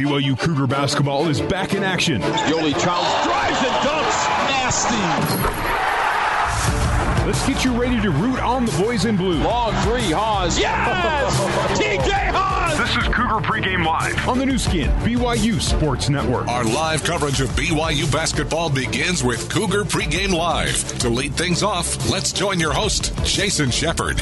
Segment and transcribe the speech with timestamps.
[0.00, 2.22] BYU Cougar basketball is back in action.
[2.22, 4.28] Yoeli Childs drives and dunks.
[4.48, 4.96] Nasty.
[7.26, 9.42] Let's get you ready to root on the boys in blue.
[9.42, 10.58] Long three, Haws.
[10.58, 11.38] Yes!
[11.78, 12.78] TJ Haws!
[12.78, 16.48] This is Cougar Pregame Live on the Nu Skin, BYU Sports Network.
[16.48, 20.98] Our live coverage of BYU basketball begins with Cougar Pregame Live.
[21.00, 24.16] To lead things off, let's join your host, Jason Shepard.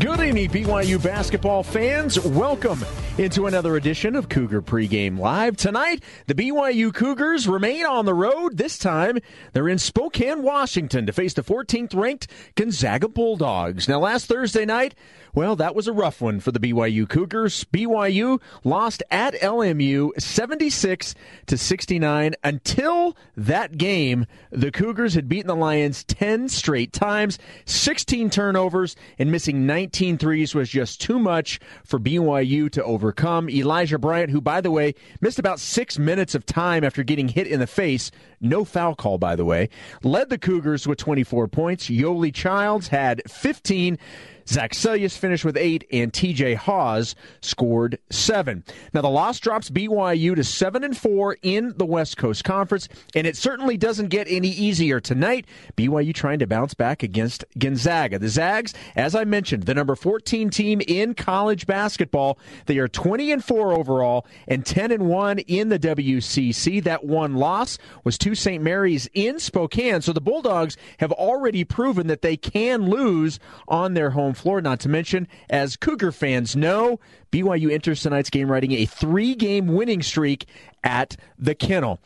[0.00, 2.18] Good evening, BYU basketball fans.
[2.18, 2.80] Welcome
[3.18, 5.56] into another edition of Cougar Pregame Live.
[5.56, 8.56] Tonight, the BYU Cougars remain on the road.
[8.56, 9.18] This time,
[9.52, 13.86] they're in Spokane, Washington to face the 14th ranked Gonzaga Bulldogs.
[13.86, 14.94] Now, last Thursday night,
[15.34, 17.64] well, that was a rough one for the BYU Cougars.
[17.64, 21.14] BYU lost at LMU 76
[21.46, 22.34] to 69.
[22.44, 29.32] Until that game, the Cougars had beaten the Lions 10 straight times, 16 turnovers, and
[29.32, 33.48] missing 19 threes was just too much for BYU to overcome.
[33.48, 37.46] Elijah Bryant, who, by the way, missed about six minutes of time after getting hit
[37.46, 38.10] in the face,
[38.42, 39.70] no foul call, by the way,
[40.02, 41.86] led the Cougars with 24 points.
[41.88, 43.98] Yoeli Childs had 15.
[44.48, 48.64] Zach Seljaas finished with eight, and TJ Haws scored seven.
[48.92, 53.26] Now the loss drops BYU to seven and four in the West Coast Conference, and
[53.26, 55.46] it certainly doesn't get any easier tonight.
[55.76, 58.18] BYU trying to bounce back against Gonzaga.
[58.18, 62.38] The Zags, as I mentioned, the number 14 team in college basketball.
[62.66, 66.82] They are 20 and four overall and 10 and one in the WCC.
[66.82, 68.62] That one loss was to St.
[68.62, 70.02] Mary's in Spokane.
[70.02, 74.60] So the Bulldogs have already proven that they can lose on their home floor.
[74.60, 79.68] Not to mention, as Cougar fans know, BYU enters tonight's game riding a three game
[79.68, 80.46] winning streak
[80.84, 82.00] at the Kennel.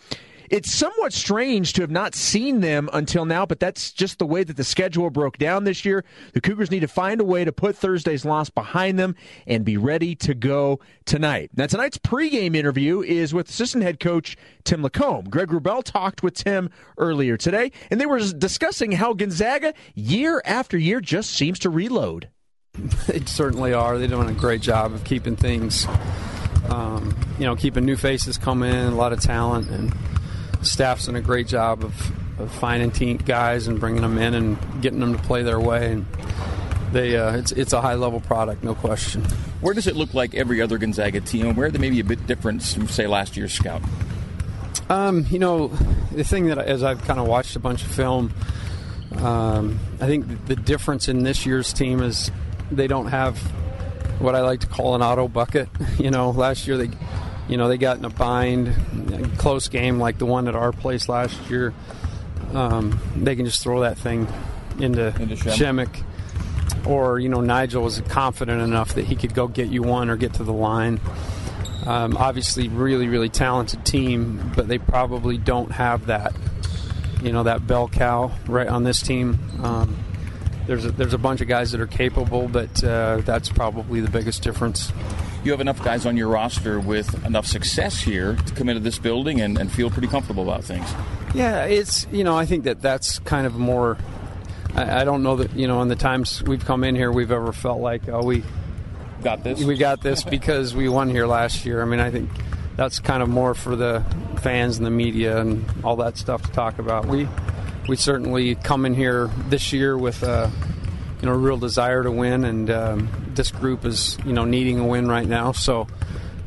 [0.50, 4.44] It's somewhat strange to have not seen them until now, but that's just the way
[4.44, 6.04] that the schedule broke down this year.
[6.32, 9.16] The Cougars need to find a way to put Thursday's loss behind them
[9.46, 11.50] and be ready to go tonight.
[11.56, 15.30] Now, tonight's pregame interview is with assistant head coach Tim LaComb.
[15.30, 20.78] Greg Wrubell talked with Tim earlier today, and they were discussing how Gonzaga, year after
[20.78, 22.28] year, just seems to reload.
[23.06, 23.98] They certainly are.
[23.98, 25.86] They're doing a great job of keeping things,
[26.68, 29.94] um, you know, keeping new faces coming in, a lot of talent, and
[30.62, 34.82] staff's done a great job of, of finding team guys and bringing them in and
[34.82, 35.92] getting them to play their way.
[35.92, 36.06] And
[36.92, 39.24] they, uh, it's it's a high level product, no question.
[39.60, 42.04] Where does it look like every other Gonzaga team, and where they may be a
[42.04, 43.82] bit different from say last year's scout?
[44.88, 45.68] Um, you know,
[46.12, 48.32] the thing that as I've kind of watched a bunch of film,
[49.16, 52.30] um, I think the difference in this year's team is
[52.70, 53.38] they don't have
[54.20, 55.68] what I like to call an auto bucket.
[55.98, 56.90] You know, last year they
[57.48, 58.68] you know, they got in a bind,
[59.12, 61.72] a close game like the one at our place last year.
[62.52, 64.26] Um, they can just throw that thing
[64.78, 66.02] into, into Przemek.
[66.86, 70.16] Or, you know, Nigel was confident enough that he could go get you one or
[70.16, 71.00] get to the line.
[71.84, 76.34] Um, obviously, really, really talented team, but they probably don't have that,
[77.22, 79.38] you know, that bell cow right on this team.
[79.62, 79.96] Um,
[80.66, 84.10] there's a, there's a bunch of guys that are capable, but uh, that's probably the
[84.10, 84.92] biggest difference
[85.46, 88.98] you have enough guys on your roster with enough success here to come into this
[88.98, 90.92] building and, and feel pretty comfortable about things.
[91.34, 93.96] Yeah, it's you know I think that that's kind of more.
[94.74, 97.30] I, I don't know that you know in the times we've come in here we've
[97.30, 98.42] ever felt like oh we
[99.22, 101.80] got this we got this because we won here last year.
[101.80, 102.28] I mean I think
[102.74, 104.04] that's kind of more for the
[104.42, 107.06] fans and the media and all that stuff to talk about.
[107.06, 107.28] We
[107.88, 110.50] we certainly come in here this year with a
[111.20, 112.70] you know a real desire to win and.
[112.70, 115.52] Um, this group is you know needing a win right now.
[115.52, 115.86] So,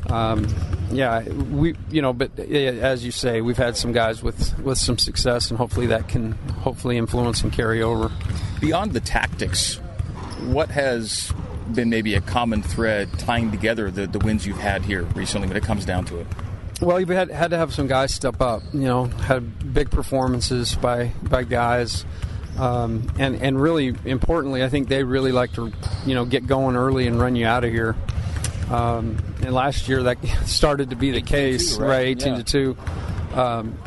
[0.08, 0.46] um,
[0.90, 4.98] yeah, we you know, but as you say, we've had some guys with with some
[4.98, 8.10] success, and hopefully that can hopefully influence and carry over.
[8.60, 9.76] Beyond the tactics,
[10.48, 11.32] what has
[11.72, 15.56] been maybe a common thread tying together the, the wins you've had here recently when
[15.56, 16.26] it comes down to it?
[16.80, 18.62] Well, you've had had to have some guys step up.
[18.72, 22.04] You know, had big performances by by guys.
[22.60, 25.72] Um, and and really importantly, I think they really like to
[26.04, 27.96] you know get going early and run you out of here.
[28.70, 31.88] Um, and last year that started to be the case, two, right?
[31.88, 32.06] right?
[32.06, 32.42] Eighteen yeah.
[32.42, 32.76] to two.
[33.34, 33.78] Um,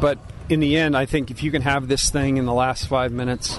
[0.00, 0.18] but
[0.48, 3.12] in the end, I think if you can have this thing in the last five
[3.12, 3.58] minutes,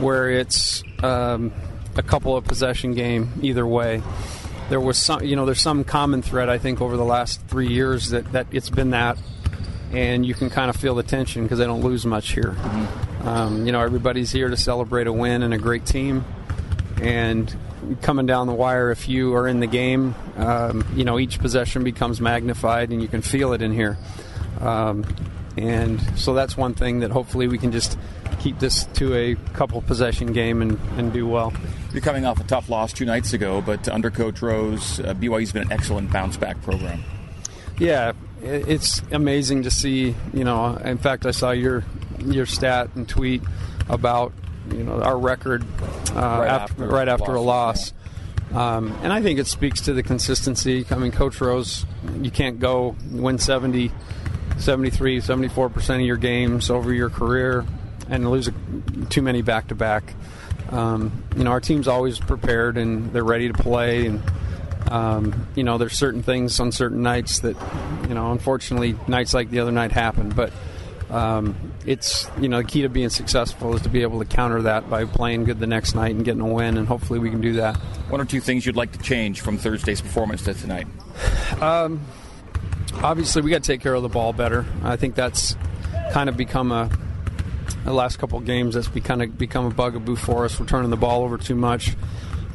[0.00, 1.52] where it's um,
[1.96, 4.02] a couple of possession game either way,
[4.68, 7.68] there was some you know there's some common thread I think over the last three
[7.68, 9.16] years that that it's been that
[9.92, 12.54] and you can kind of feel the tension because they don't lose much here.
[12.58, 13.07] Mm-hmm.
[13.28, 16.24] Um, you know, everybody's here to celebrate a win and a great team,
[17.02, 17.54] and
[18.00, 21.84] coming down the wire, if you are in the game, um, you know, each possession
[21.84, 23.98] becomes magnified, and you can feel it in here.
[24.62, 25.04] Um,
[25.58, 27.98] and so that's one thing that hopefully we can just
[28.40, 31.52] keep this to a couple possession game and, and do well.
[31.92, 35.52] You're coming off a tough loss two nights ago, but under Coach Rose, uh, BYU's
[35.52, 37.02] been an excellent bounce back program.
[37.78, 40.14] Yeah, it's amazing to see.
[40.32, 41.84] You know, in fact, I saw your
[42.20, 43.42] your stat and tweet
[43.88, 44.32] about
[44.70, 45.64] you know our record
[46.10, 47.92] uh, right after, right after a loss.
[48.54, 50.86] Um, and I think it speaks to the consistency.
[50.90, 51.84] I mean, Coach Rose,
[52.22, 53.92] you can't go win 70,
[54.56, 57.66] 73, 74% of your games over your career
[58.08, 58.54] and lose a,
[59.10, 60.14] too many back to back.
[60.72, 64.06] You know, our team's always prepared and they're ready to play.
[64.06, 64.22] And,
[64.90, 67.56] um, you know, there's certain things on certain nights that,
[68.08, 70.30] you know, unfortunately, nights like the other night happen.
[70.30, 70.52] But
[71.10, 74.62] um, it's you know the key to being successful is to be able to counter
[74.62, 77.40] that by playing good the next night and getting a win, and hopefully we can
[77.40, 77.76] do that.
[78.08, 80.86] One or two things you'd like to change from Thursday's performance to tonight.
[81.60, 82.04] Um,
[83.02, 84.66] obviously, we got to take care of the ball better.
[84.82, 85.56] I think that's
[86.12, 86.90] kind of become a
[87.84, 90.60] the last couple of games that's be kind of become a bugaboo for us.
[90.60, 91.96] We're turning the ball over too much.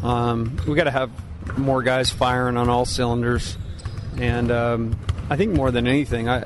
[0.04, 1.10] Um, we got to have
[1.58, 3.58] more guys firing on all cylinders,
[4.18, 5.00] and um,
[5.30, 6.42] I think more than anything, I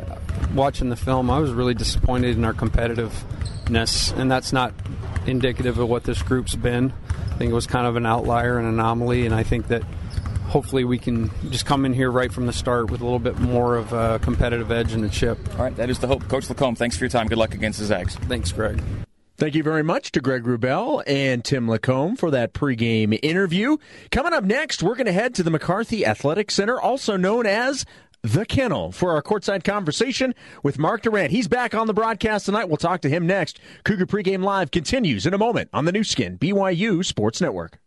[0.57, 4.73] watching the film, I was really disappointed in our competitiveness, and that's not
[5.25, 6.91] indicative of what this group's been.
[7.31, 9.83] I think it was kind of an outlier, an anomaly, and I think that
[10.47, 13.37] hopefully we can just come in here right from the start with a little bit
[13.37, 15.37] more of a competitive edge in the chip.
[15.53, 16.27] All right, that is the hope.
[16.27, 17.27] Coach LaComb, thanks for your time.
[17.27, 18.15] Good luck against the Zags.
[18.15, 18.81] Thanks, Greg.
[19.39, 23.77] Thank you very much to Greg Wrubell and Tim LaComb for that pregame interview.
[24.09, 27.85] Coming up next, we're going to head to the McCarthy Athletic Center, also known as
[28.23, 30.33] the Kennel for our courtside conversation
[30.63, 31.31] with Mark Durrant.
[31.31, 32.65] He's back on the broadcast tonight.
[32.65, 33.59] We'll talk to him next.
[33.83, 37.79] Cougar Pregame Live continues in a moment on the Nu Skin, BYU Sports Network.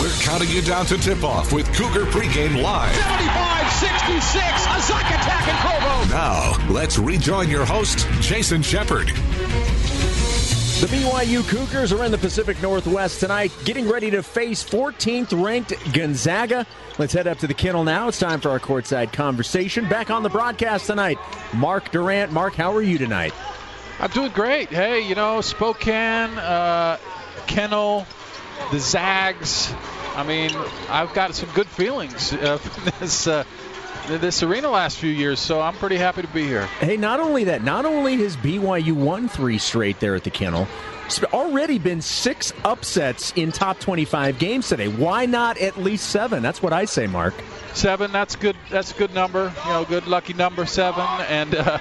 [0.00, 2.94] We're counting you down to tip off with Cougar Pregame Live.
[2.96, 6.08] 75 66, a Zach attack in Provo.
[6.12, 9.12] Now, let's rejoin your host, Jason Shepard.
[10.82, 15.72] The BYU Cougars are in the Pacific Northwest tonight, getting ready to face 14th ranked
[15.92, 16.66] Gonzaga.
[16.98, 18.08] Let's head up to the kennel now.
[18.08, 19.88] It's time for our courtside conversation.
[19.88, 21.18] Back on the broadcast tonight,
[21.54, 22.32] Mark Durrant.
[22.32, 23.32] Mark, how are you tonight?
[24.00, 24.70] I'm doing great.
[24.70, 26.98] Hey, you know, Spokane, uh,
[27.46, 28.04] Kennel,
[28.72, 29.72] the Zags.
[30.16, 30.50] I mean,
[30.88, 33.28] I've got some good feelings uh, from this.
[33.28, 33.44] Uh,
[34.08, 36.66] this arena last few years, so I'm pretty happy to be here.
[36.80, 40.66] Hey, not only that, not only has BYU won three straight there at the Kennel,
[41.06, 44.88] it's already been six upsets in top 25 games today.
[44.88, 46.42] Why not at least seven?
[46.42, 47.34] That's what I say, Mark.
[47.74, 48.56] Seven, that's good.
[48.70, 49.52] That's a good number.
[49.64, 51.54] You know, good lucky number seven, and.
[51.54, 51.78] Uh,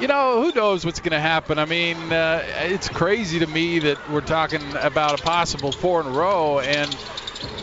[0.00, 1.58] you know, who knows what's going to happen?
[1.58, 6.06] I mean, uh, it's crazy to me that we're talking about a possible four in
[6.06, 6.96] a row, and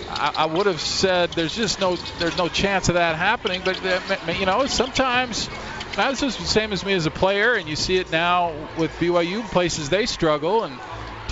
[0.09, 3.61] I, I would have said there's just no there's no chance of that happening.
[3.63, 5.49] But uh, you know, sometimes
[5.95, 8.91] that's just the same as me as a player, and you see it now with
[8.93, 10.79] BYU places they struggle and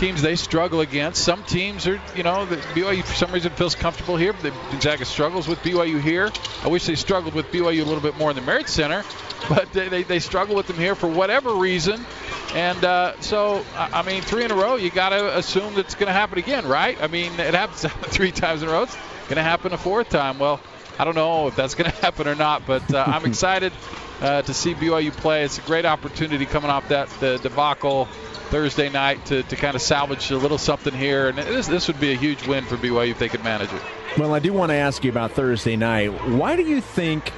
[0.06, 1.24] teams they struggle against.
[1.24, 4.34] Some teams are, you know, the BYU for some reason feels comfortable here.
[4.34, 6.32] But Gonzaga struggles with BYU here.
[6.64, 9.04] I wish they struggled with BYU a little bit more in the Marriott Center,
[9.50, 12.06] but they, they, they struggle with them here for whatever reason.
[12.54, 16.08] And uh, so, I mean, three in a row, you got to assume that's going
[16.08, 17.02] to happen again, right?
[17.02, 17.82] I mean, it happens
[18.14, 18.84] three times in a row.
[18.84, 20.38] It's going to happen a fourth time.
[20.38, 20.62] Well,
[21.00, 23.74] I don't know if that's going to happen or not, but uh, I'm excited
[24.22, 25.44] uh, to see BYU play.
[25.44, 28.08] It's a great opportunity coming off that the debacle
[28.50, 31.30] Thursday night to, to kind of salvage a little something here.
[31.30, 33.82] And this, this would be a huge win for BYU if they could manage it.
[34.18, 36.08] Well, I do want to ask you about Thursday night.
[36.30, 37.32] Why do you think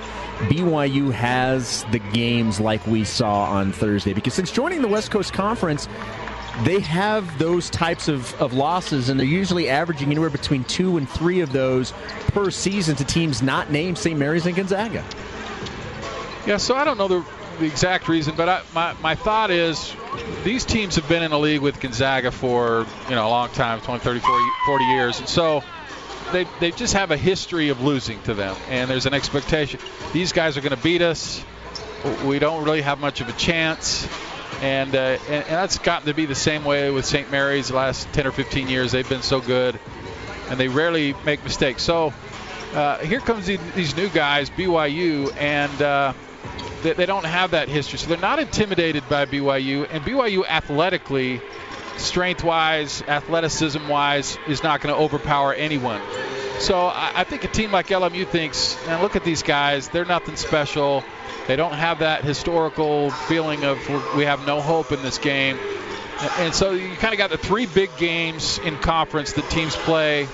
[0.50, 4.13] BYU has the games like we saw on Thursday?
[4.13, 5.88] Because since joining the West Coast Conference,
[6.63, 11.08] they have those types of, of losses, and they're usually averaging anywhere between two and
[11.10, 11.94] three of those
[12.28, 14.18] per season to teams not named St.
[14.18, 15.04] Mary's and Gonzaga.
[16.48, 17.25] Yeah, so I don't know the,
[17.60, 19.94] the exact reason, but I, my, my thought is
[20.46, 23.82] these teams have been in a league with Gonzaga for you know a long time
[23.82, 25.20] 20, 30, 40, 40 years.
[25.20, 25.62] And so
[26.32, 29.82] they, they just have a history of losing to them, and there's an expectation.
[30.13, 31.44] These guys are going to beat us.
[32.24, 34.08] We don't really have much of a chance.
[34.62, 37.30] And, uh, and, and that's gotten to be the same way with St.
[37.30, 38.94] Mary's the last 10 or 15 years.
[38.94, 39.77] They've been so good,
[40.50, 41.84] and they rarely make mistakes.
[41.84, 42.13] So
[42.74, 46.13] uh, here comes these new guys, BYU, and uh,
[46.84, 48.00] they, they don't have that history.
[48.00, 51.42] So they're not intimidated by BYU, and BYU athletically–
[51.98, 56.01] strength wise, athleticism wise, is not going to overpower anyone.
[56.60, 60.06] So I, I, think a team like LMU thinks, and look at these guys, they're
[60.06, 61.04] nothing special.
[61.48, 63.77] They don't have that historical feeling of
[64.16, 65.58] we have no hope in this game.
[66.39, 70.27] And so you kind of got the three big games in conference that teams play,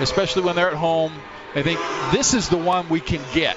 [0.00, 1.12] especially when they're at home.
[1.54, 1.80] I think
[2.12, 3.56] this is the one we can get.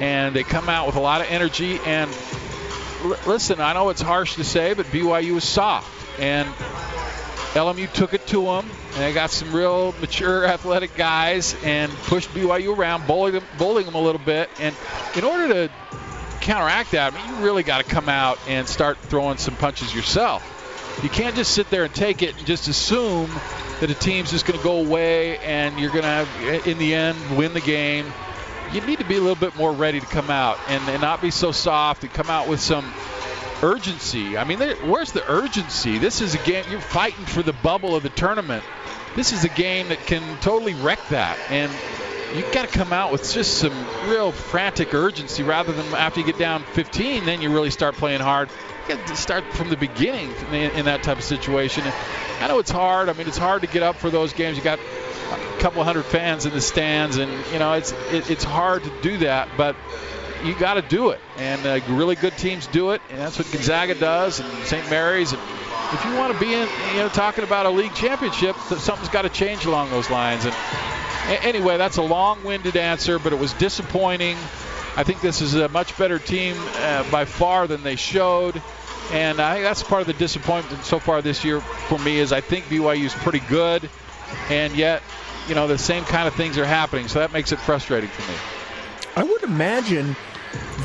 [0.00, 1.78] And they come out with a lot of energy.
[1.84, 2.10] And
[3.02, 5.88] l- listen, I know it's harsh to say, but BYU was soft,
[6.18, 6.48] and
[7.54, 12.30] LMU took it to them, and they got some real mature, athletic guys and pushed
[12.30, 14.48] BYU around, bullying them, bullying them a little bit.
[14.58, 14.74] And
[15.16, 15.70] in order to
[16.40, 19.94] counteract that, I mean, you really got to come out and start throwing some punches
[19.94, 20.42] yourself.
[21.02, 23.30] You can't just sit there and take it and just assume
[23.80, 27.36] that a team's just going to go away and you're going to in the end,
[27.36, 28.06] win the game.
[28.72, 31.20] You need to be a little bit more ready to come out and, and not
[31.20, 32.84] be so soft and come out with some
[33.62, 34.38] urgency.
[34.38, 35.98] I mean, where's the urgency?
[35.98, 38.64] This is a game you're fighting for the bubble of the tournament.
[39.16, 41.70] This is a game that can totally wreck that, and
[42.34, 43.72] you've got to come out with just some
[44.08, 48.20] real frantic urgency rather than after you get down 15, then you really start playing
[48.20, 48.50] hard.
[48.88, 51.82] You got to start from the beginning in, that type of situation.
[52.40, 53.08] I know it's hard.
[53.08, 54.56] I mean, it's hard to get up for those games.
[54.56, 54.78] You got
[55.30, 59.02] a couple hundred fans in the stands, and you know it's it, it's hard to
[59.02, 59.76] do that, but
[60.44, 61.20] you got to do it.
[61.36, 64.88] And uh, really good teams do it, and that's what Gonzaga does, and St.
[64.90, 65.32] Mary's.
[65.32, 65.42] And
[65.92, 69.22] if you want to be in, you know, talking about a league championship, something's got
[69.22, 70.44] to change along those lines.
[70.44, 70.54] And
[71.44, 74.36] anyway, that's a long-winded answer, but it was disappointing.
[74.96, 78.60] I think this is a much better team uh, by far than they showed.
[79.12, 82.32] And I think that's part of the disappointment so far this year for me is
[82.32, 83.88] I think BYU is pretty good,
[84.48, 85.02] and yet,
[85.48, 87.08] you know, the same kind of things are happening.
[87.08, 88.38] So that makes it frustrating for me.
[89.16, 90.14] I would imagine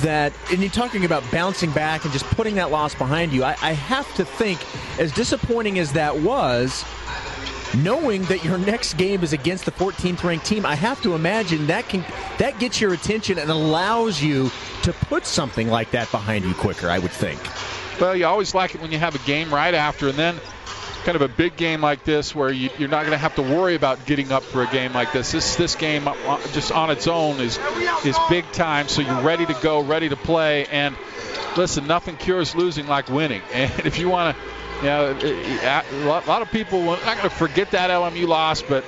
[0.02, 3.56] that, and you're talking about bouncing back and just putting that loss behind you, I,
[3.62, 4.60] I have to think,
[5.00, 6.84] as disappointing as that was,
[7.76, 11.68] knowing that your next game is against the 14th ranked team, I have to imagine
[11.68, 12.06] that can
[12.38, 14.52] that gets your attention and allows you
[14.84, 16.90] to put something like that behind you quicker.
[16.90, 17.40] I would think.
[18.00, 20.40] Well, you always like it when you have a game right after, and then
[21.06, 23.44] kind of a big game like this where you, are not going to have to
[23.44, 25.32] worry about getting up for a game like this.
[25.32, 26.14] This this game uh,
[26.52, 27.60] just on its own is
[28.04, 28.88] is big time.
[28.88, 30.66] So you're ready to go, ready to play.
[30.66, 30.96] And
[31.56, 33.44] listen, nothing cures losing like winning.
[33.54, 34.44] And if you want to,
[34.78, 38.84] you know, a lot of people are not going to forget that LMU loss, but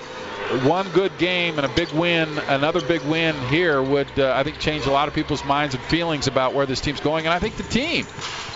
[0.47, 4.59] one good game and a big win, another big win here would, uh, I think,
[4.59, 7.25] change a lot of people's minds and feelings about where this team's going.
[7.25, 8.05] And I think the team,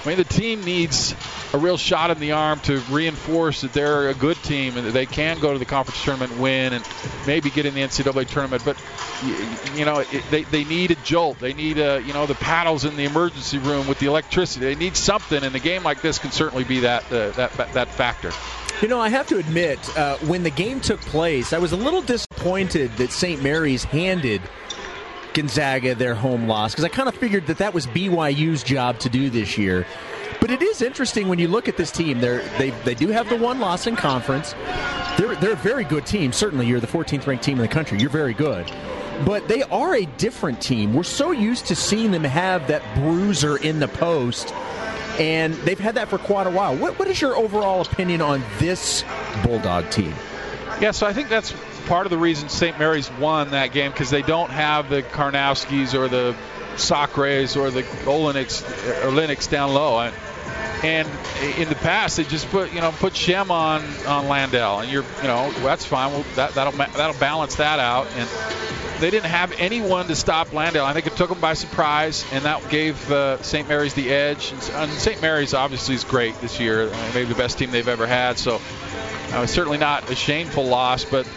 [0.03, 1.13] I mean, the team needs
[1.53, 4.91] a real shot in the arm to reinforce that they're a good team and that
[4.91, 6.87] they can go to the conference tournament, win, and
[7.27, 8.63] maybe get in the NCAA tournament.
[8.63, 8.77] But
[9.75, 11.39] you know, it, they they need a jolt.
[11.39, 14.65] They need a you know the paddles in the emergency room with the electricity.
[14.65, 17.89] They need something, and a game like this can certainly be that uh, that that
[17.89, 18.31] factor.
[18.81, 21.77] You know, I have to admit, uh, when the game took place, I was a
[21.77, 23.43] little disappointed that St.
[23.43, 24.41] Mary's handed
[25.33, 29.09] Gonzaga their home loss because I kind of figured that that was BYU's job to
[29.09, 29.85] do this year.
[30.39, 32.21] But it is interesting when you look at this team.
[32.21, 34.55] They're, they they do have the one loss in conference.
[35.15, 36.33] They're they're a very good team.
[36.33, 37.99] Certainly, you're the 14th ranked team in the country.
[37.99, 38.71] You're very good.
[39.23, 40.95] But they are a different team.
[40.95, 44.51] We're so used to seeing them have that bruiser in the post
[45.19, 46.75] and they've had that for quite a while.
[46.75, 49.03] What, what is your overall opinion on this
[49.43, 50.13] Bulldog team?
[50.79, 51.53] Yeah, so I think that's
[51.85, 52.77] part of the reason St.
[52.79, 56.35] Mary's won that game because they don't have the Karnowskis or the
[56.77, 60.11] Sacres or the Olyniks down low.
[60.83, 61.07] And
[61.57, 65.05] in the past, they just put you know put Shem on on Landale, and you're
[65.21, 66.11] you know that's fine.
[66.11, 68.07] Well, that that'll that'll balance that out.
[68.15, 68.29] And
[68.99, 70.85] they didn't have anyone to stop Landale.
[70.85, 73.67] I think it took them by surprise, and that gave uh, St.
[73.67, 74.51] Mary's the edge.
[74.51, 75.21] And, and St.
[75.21, 78.37] Mary's obviously is great this year, maybe the best team they've ever had.
[78.37, 78.61] So
[79.33, 81.27] uh, certainly not a shameful loss, but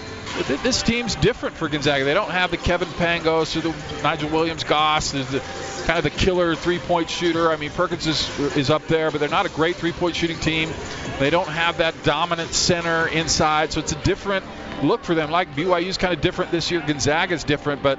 [0.62, 2.04] this team's different for Gonzaga.
[2.04, 5.12] They don't have the Kevin Pangos or the Nigel Williams Goss.
[5.12, 5.40] There's the
[5.84, 7.50] kind of the killer three-point shooter.
[7.50, 10.70] I mean, Perkins is is up there, but they're not a great three-point shooting team.
[11.18, 14.44] They don't have that dominant center inside, so it's a different
[14.82, 15.30] look for them.
[15.30, 16.80] Like BYU's kind of different this year.
[16.80, 17.98] Gonzaga's different, but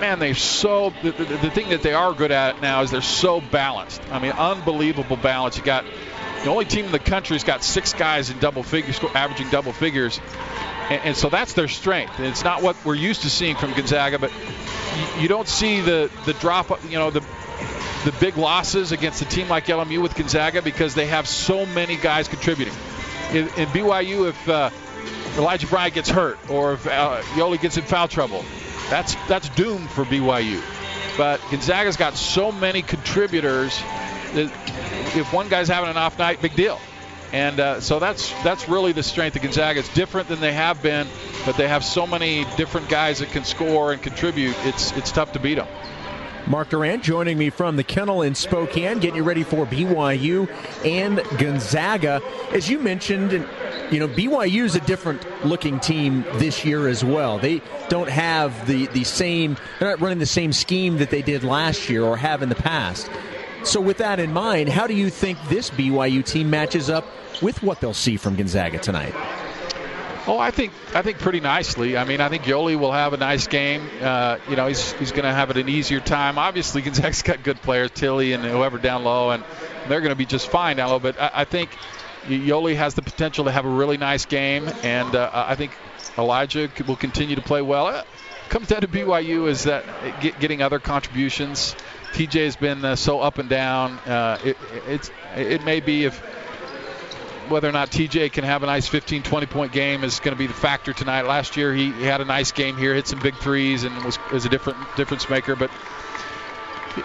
[0.00, 0.92] man, they're so.
[1.02, 4.02] The, the, the, thing that they are good at now is they're so balanced.
[4.10, 5.56] I mean, unbelievable balance.
[5.56, 5.84] You got
[6.42, 9.72] the only team in the country has got six guys in double figures, averaging double
[9.72, 10.18] figures,
[10.90, 12.18] and, and so that's their strength.
[12.18, 15.80] And it's not what we're used to seeing from Gonzaga, but you, you don't see
[15.80, 16.84] the the drop.
[16.84, 17.24] You know the
[18.04, 21.96] the big losses against a team like LMU with Gonzaga because they have so many
[21.96, 22.74] guys contributing.
[23.30, 24.70] In, in BYU, if uh,
[25.36, 28.44] Elijah Bryant gets hurt or if uh, Yoeli gets in foul trouble,
[28.88, 30.60] that's that's doomed for BYU.
[31.16, 33.78] But Gonzaga's got so many contributors
[34.32, 34.50] that
[35.16, 36.80] if one guy's having an off night, big deal.
[37.32, 39.80] And uh, so that's that's really the strength of Gonzaga.
[39.80, 41.06] It's different than they have been,
[41.46, 44.56] but they have so many different guys that can score and contribute.
[44.64, 45.68] It's it's tough to beat them.
[46.46, 50.50] Mark Durrant joining me from the kennel in Spokane, getting you ready for BYU
[50.84, 52.22] and Gonzaga.
[52.52, 53.32] As you mentioned,
[53.90, 57.38] you know, BYU is a different looking team this year as well.
[57.38, 61.44] They don't have the, the same, they're not running the same scheme that they did
[61.44, 63.08] last year or have in the past.
[63.62, 67.04] So, with that in mind, how do you think this BYU team matches up
[67.42, 69.14] with what they'll see from Gonzaga tonight?
[70.26, 71.96] Oh, I think I think pretty nicely.
[71.96, 73.88] I mean, I think Yoeli will have a nice game.
[74.00, 76.38] Uh, you know, he's he's going to have it an easier time.
[76.38, 79.42] Obviously, Gonzaga's got good players, Tillie and whoever down low, and
[79.88, 80.98] they're going to be just fine down low.
[80.98, 81.70] But I, I think
[82.26, 85.72] Yoeli has the potential to have a really nice game, and uh, I think
[86.18, 87.88] Elijah will continue to play well.
[87.88, 88.04] It
[88.50, 89.84] comes down to BYU is that
[90.20, 91.74] get, getting other contributions.
[92.12, 93.98] TJ has been uh, so up and down.
[94.00, 96.20] Uh, it, it's it may be if
[97.50, 100.38] whether or not TJ can have a nice 15, 20 point game is going to
[100.38, 101.22] be the factor tonight.
[101.22, 104.18] Last year he, he, had a nice game here, hit some big threes, and was,
[104.32, 105.56] a different difference maker.
[105.56, 105.70] But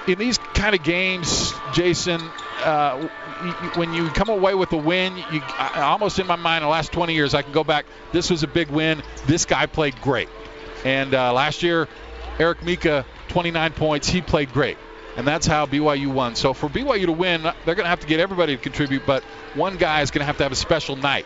[0.07, 2.21] in these kind of games, Jason,
[2.63, 3.07] uh,
[3.75, 6.91] when you come away with a win, you I, almost in my mind the last
[6.91, 7.85] 20 years, I can go back.
[8.12, 9.01] This was a big win.
[9.25, 10.29] This guy played great.
[10.83, 11.88] And uh, last year,
[12.38, 14.07] Eric Mika, 29 points.
[14.07, 14.77] He played great
[15.17, 16.36] and that's how BYU won.
[16.36, 19.24] So for BYU to win, they're going to have to get everybody to contribute, but
[19.53, 21.25] one guy is going to have to have a special night.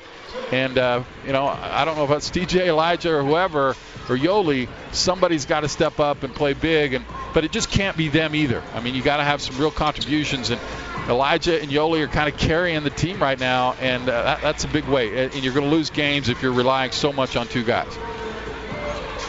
[0.51, 4.67] And uh, you know, I don't know if it's TJ Elijah, or whoever, or Yoeli,
[4.91, 8.35] Somebody's got to step up and play big, and but it just can't be them
[8.35, 8.63] either.
[8.73, 10.61] I mean, you got to have some real contributions, and
[11.07, 14.63] Elijah and Yoeli are kind of carrying the team right now, and uh, that, that's
[14.63, 15.13] a big weight.
[15.13, 17.91] And you're going to lose games if you're relying so much on two guys.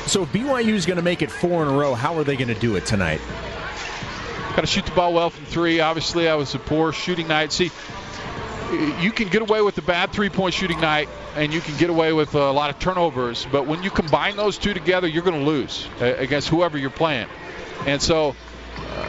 [0.07, 2.37] So if BYU is going to make it four in a row, how are they
[2.37, 3.21] going to do it tonight?
[4.61, 5.81] Got to shoot the ball well from three.
[5.81, 7.51] Obviously, I was a poor shooting night.
[7.51, 7.71] See,
[9.01, 12.13] you can get away with a bad three-point shooting night, and you can get away
[12.13, 13.47] with a lot of turnovers.
[13.51, 17.27] But when you combine those two together, you're going to lose against whoever you're playing.
[17.87, 18.37] And so,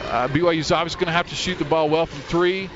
[0.08, 2.70] uh, BYU's obviously going to have to shoot the ball well from three.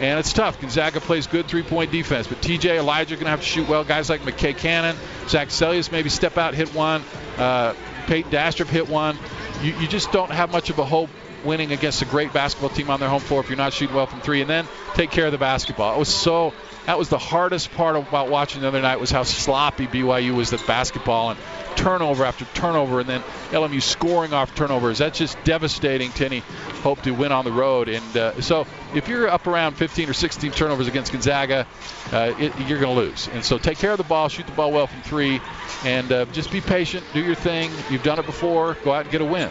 [0.00, 0.58] And it's tough.
[0.58, 3.84] Gonzaga plays good three-point defense, but TJ Elijah going to have to shoot well.
[3.84, 4.96] Guys like McKay Cannon,
[5.28, 7.02] Zach Seljaas maybe step out, hit one.
[7.36, 7.74] Uh,
[8.06, 9.18] Payton Dastrup hit one.
[9.60, 11.10] You, you just don't have much of a hope
[11.44, 14.06] winning against a great basketball team on their home floor if you're not shooting well
[14.06, 15.94] from three, and then take care of the basketball.
[15.94, 16.52] It was so
[16.86, 20.52] that was the hardest part about watching the other night was how sloppy BYU was
[20.52, 21.38] at basketball and
[21.76, 24.98] turnover after turnover, and then LMU scoring off turnovers.
[24.98, 26.40] That's just devastating to any
[26.82, 27.88] hope to win on the road.
[27.88, 31.66] And uh, so if you're up around 15 or 16 turnovers against Gonzaga,
[32.12, 33.28] uh, it, you're going to lose.
[33.28, 35.40] And so take care of the ball, shoot the ball well from three,
[35.84, 37.70] and uh, just be patient, do your thing.
[37.90, 38.76] You've done it before.
[38.84, 39.50] Go out and get a win.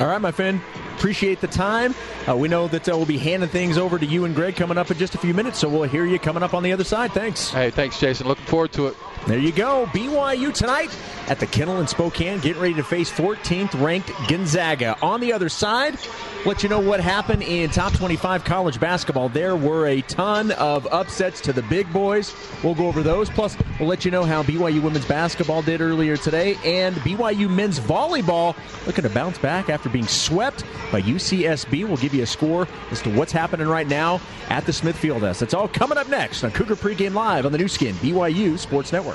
[0.00, 0.60] All right, my friend.
[0.96, 1.94] Appreciate the time.
[2.28, 4.78] Uh, we know that uh, we'll be handing things over to you and Greg coming
[4.78, 6.84] up in just a few minutes, so we'll hear you coming up on the other
[6.84, 7.12] side.
[7.12, 7.50] Thanks.
[7.50, 8.26] Hey, thanks, Jason.
[8.26, 8.96] Looking forward to it.
[9.26, 9.86] There you go.
[9.86, 10.90] BYU tonight
[11.28, 14.96] at the Kennel in Spokane, getting ready to face 14th ranked Gonzaga.
[15.00, 15.96] On the other side,
[16.44, 19.28] let you know what happened in top 25 college basketball.
[19.28, 22.34] There were a ton of upsets to the big boys.
[22.64, 23.30] We'll go over those.
[23.30, 27.78] Plus, we'll let you know how BYU women's basketball did earlier today, and BYU men's
[27.78, 28.56] volleyball
[28.86, 31.86] looking to bounce back after being swept by UCSB.
[31.86, 35.38] We'll give you a score as to what's happening right now at the Smith Fieldhouse.
[35.38, 38.92] That's all coming up next on Cougar Pregame Live on the Nu Skin BYU Sports
[38.92, 39.11] Network.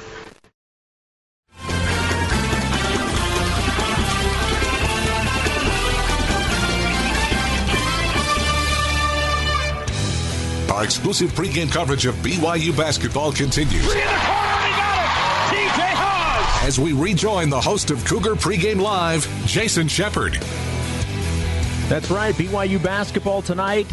[10.77, 13.91] Our exclusive pregame coverage of BYU basketball continues.
[16.61, 20.33] As we rejoin the host of Cougar Pregame Live, Jason Shepard.
[21.89, 23.87] That's right, BYU basketball tonight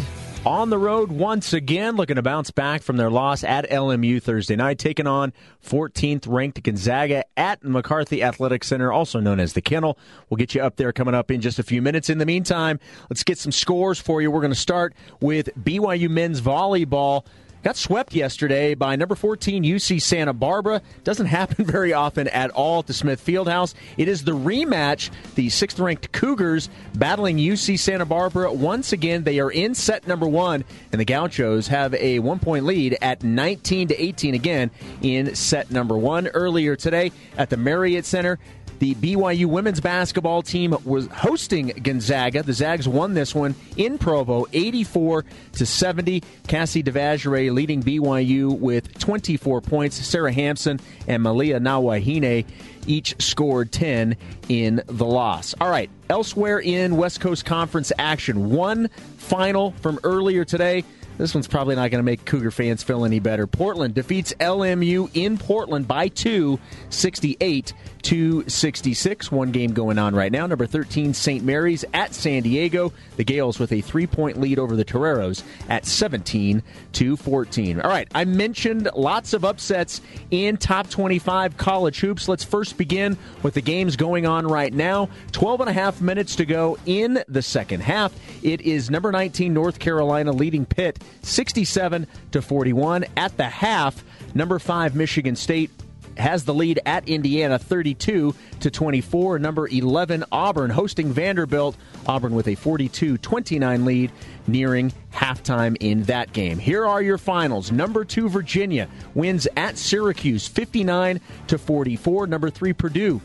[0.45, 4.55] on the road once again, looking to bounce back from their loss at LMU Thursday
[4.55, 5.33] night, taking on
[5.65, 9.97] 14th ranked Gonzaga at McCarthy Athletic Center, also known as the Kennel.
[10.29, 12.09] We'll get you up there coming up in just a few minutes.
[12.09, 12.79] In the meantime,
[13.09, 14.29] let's get some scores for you.
[14.29, 17.25] We're going to start with BYU men's volleyball.
[17.65, 20.83] Got swept yesterday by number 14 UC Santa Barbara.
[21.03, 23.73] Doesn't happen very often at all at the Smith Fieldhouse.
[23.97, 25.09] It is the rematch.
[25.33, 29.23] The sixth ranked Cougars battling UC Santa Barbara once again.
[29.23, 33.23] They are in set number one, and the Gauchos have a one point lead at
[33.23, 34.69] 19 to 18 again
[35.01, 36.27] in set number one.
[36.27, 38.37] Earlier today at the Marriott Center,
[38.79, 42.43] the BYU women's basketball team was hosting Gonzaga.
[42.43, 46.23] The Zags won this one in Provo, 84 to 70.
[46.47, 49.95] Cassie Devashrayee leading BYU with 24 points.
[49.95, 52.45] Sarah Hampson and Malia Nawahine
[52.87, 54.15] each scored 10
[54.49, 55.55] in the loss.
[55.59, 60.83] All right, elsewhere in West Coast Conference action, one final from earlier today.
[61.17, 63.47] This one's probably not going to make Cougar fans feel any better.
[63.47, 67.73] Portland defeats LMU in Portland by two, 68
[68.03, 69.31] to 66.
[69.31, 70.45] One game going on right now.
[70.45, 71.43] Number 13, St.
[71.43, 72.93] Mary's at San Diego.
[73.15, 76.61] The Gaels with a three point lead over the Toreros at 17
[76.93, 77.81] to 14.
[77.81, 80.01] All right, I mentioned lots of upsets
[80.31, 82.27] in top 25 college hoops.
[82.27, 85.09] Let's first begin with the games going on right now.
[85.31, 88.13] 12 and a half minutes to go in the second half.
[88.43, 94.03] It is number 19, North Carolina leading Pitt 67 to 41 at the half.
[94.33, 95.71] Number 5 Michigan State
[96.17, 99.39] has the lead at Indiana 32 to 24.
[99.39, 101.75] Number 11 Auburn hosting Vanderbilt.
[102.07, 104.11] Auburn with a 42-29 lead
[104.47, 106.59] nearing halftime in that game.
[106.59, 107.71] Here are your finals.
[107.71, 112.27] Number 2 Virginia wins at Syracuse 59 to 44.
[112.27, 113.21] Number 3 Purdue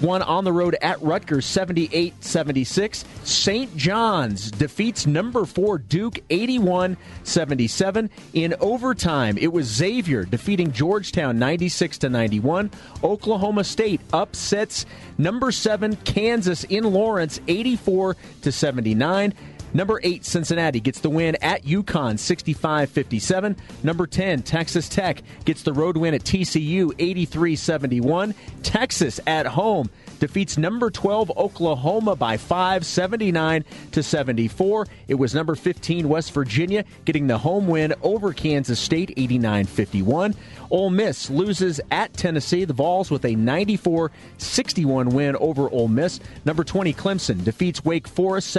[0.00, 3.04] won on the road at Rutgers 78 76.
[3.24, 3.76] St.
[3.76, 8.10] John's defeats number four Duke 81 77.
[8.32, 12.70] In overtime, it was Xavier defeating Georgetown 96 91.
[13.02, 14.86] Oklahoma State upsets
[15.18, 18.16] number seven Kansas in Lawrence 84
[18.52, 19.34] 79.
[19.74, 23.56] Number 8, Cincinnati gets the win at UConn 65 57.
[23.82, 28.34] Number 10, Texas Tech gets the road win at TCU 83 71.
[28.62, 34.86] Texas at home defeats number 12 Oklahoma by 5, 79 to 74.
[35.08, 40.34] It was number 15 West Virginia getting the home win over Kansas State 89-51.
[40.70, 42.64] Ole Miss loses at Tennessee.
[42.64, 46.20] The Vols with a 94-61 win over Ole Miss.
[46.44, 48.50] Number 20 Clemson defeats Wake Forest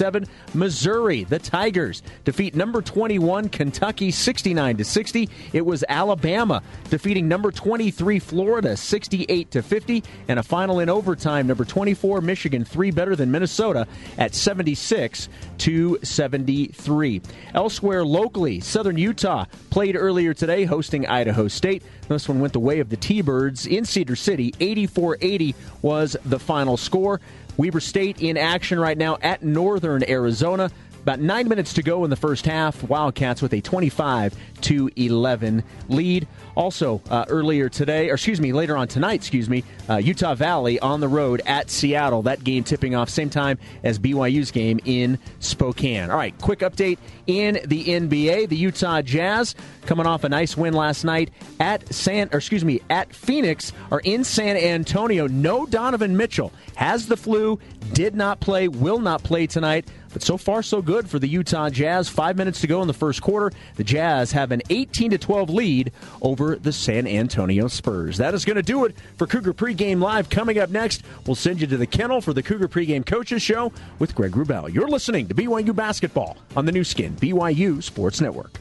[0.00, 0.28] 75-67.
[0.54, 5.28] Missouri, the Tigers defeat number 21 Kentucky 69 to 60.
[5.52, 11.46] It was Alabama defeating number 23 Florida 68 to 50 and a final in overtime
[11.46, 13.86] number 24 Michigan 3 better than Minnesota
[14.18, 17.22] at 76 to 73.
[17.54, 21.82] Elsewhere locally, Southern Utah played earlier today hosting Idaho State.
[22.08, 24.52] This one went the way of the T-Birds in Cedar City.
[24.52, 27.20] 84-80 was the final score.
[27.56, 30.70] Weber State in action right now at Northern Arizona.
[31.02, 32.82] About nine minutes to go in the first half.
[32.84, 36.28] Wildcats with a 25 to 11 lead.
[36.54, 40.78] Also, uh, earlier today, or excuse me, later on tonight, excuse me, uh, Utah Valley
[40.80, 42.22] on the road at Seattle.
[42.22, 46.10] That game tipping off same time as BYU's game in Spokane.
[46.10, 48.48] All right, quick update in the NBA.
[48.48, 49.54] The Utah Jazz
[49.86, 54.00] coming off a nice win last night at San, or excuse me, at Phoenix or
[54.00, 55.26] in San Antonio.
[55.26, 57.58] No Donovan Mitchell has the flu,
[57.92, 59.88] did not play, will not play tonight.
[60.12, 62.08] But so far, so good for the Utah Jazz.
[62.08, 63.54] Five minutes to go in the first quarter.
[63.76, 68.16] The Jazz have an 18 to 12 lead over the San Antonio Spurs.
[68.16, 70.28] That is going to do it for Cougar Pregame Live.
[70.28, 73.72] Coming up next, we'll send you to the kennel for the Cougar Pregame Coaches Show
[73.98, 74.72] with Greg Wrubell.
[74.72, 78.58] You're listening to BYU Basketball on the Nu Skin, BYU Sports Network.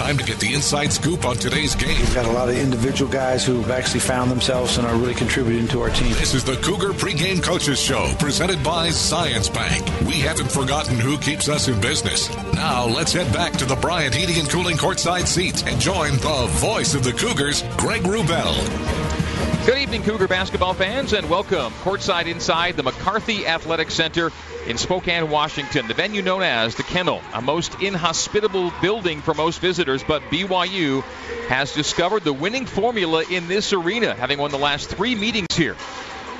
[0.00, 1.94] Time to get the inside scoop on today's game.
[1.98, 5.68] We've got a lot of individual guys who've actually found themselves and are really contributing
[5.68, 6.14] to our team.
[6.14, 9.86] This is the Cougar Pregame Coaches Show, presented by Zions Bank.
[10.06, 12.34] We haven't forgotten who keeps us in business.
[12.54, 16.46] Now let's head back to the Bryant Heating and Cooling courtside seats and join the
[16.52, 19.19] voice of the Cougars, Greg Wrubell.
[19.66, 24.32] Good evening, Cougar basketball fans, and welcome courtside inside the McCarthy Athletic Center
[24.66, 25.86] in Spokane, Washington.
[25.86, 31.02] The venue known as the Kennel, a most inhospitable building for most visitors, but BYU
[31.48, 35.76] has discovered the winning formula in this arena, having won the last three meetings here.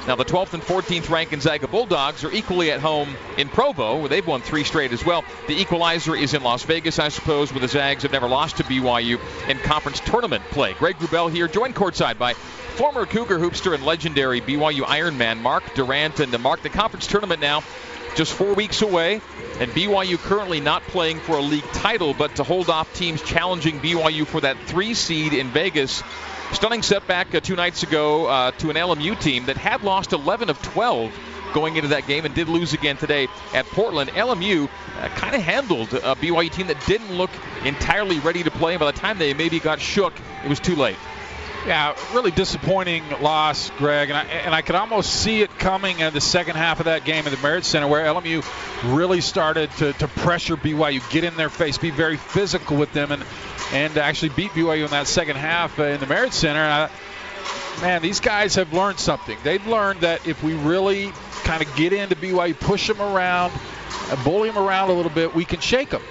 [0.07, 4.09] Now, the 12th and 14th ranked Gonzaga Bulldogs are equally at home in Provo, where
[4.09, 5.25] they've won three straight as well.
[5.47, 8.65] The equalizer is in Las Vegas, I suppose, where the Zags have never lost to
[8.65, 10.73] BYU in conference tournament play.
[10.73, 16.19] Greg Wrubell here, joined courtside by former Cougar hoopster and legendary BYU Ironman Mark Durrant.
[16.21, 17.63] And to Mark, the conference tournament now
[18.17, 19.21] just four weeks away,
[19.61, 23.81] and BYU currently not playing for a league title, but to hold off teams challenging
[23.81, 26.03] BYU for that three seed in Vegas.
[26.53, 30.51] Stunning setback uh, two nights ago uh, to an LMU team that had lost 11
[30.51, 31.17] of 12
[31.55, 34.11] going into that game and did lose again today at Portland.
[34.11, 37.31] LMU uh, kind of handled a BYU team that didn't look
[37.65, 38.77] entirely ready to play.
[38.77, 40.13] By the time they maybe got shook,
[40.45, 40.97] it was too late.
[41.67, 46.15] Yeah, really disappointing loss, Greg, and I, and I could almost see it coming in
[46.15, 48.43] the second half of that game at the Marriott Center, where LMU
[48.95, 53.13] really started to, to pressure BYU, get in their face, be very physical with them,
[53.13, 53.23] and
[53.73, 56.61] and actually beat BYU in that second half in the Marriott Center.
[56.61, 56.91] I,
[57.83, 59.37] man, these guys have learned something.
[59.45, 61.13] They've learned that if we really
[61.45, 63.53] kind of get into BYU, push them around,
[64.25, 66.03] bully them around a little bit, we can shake them.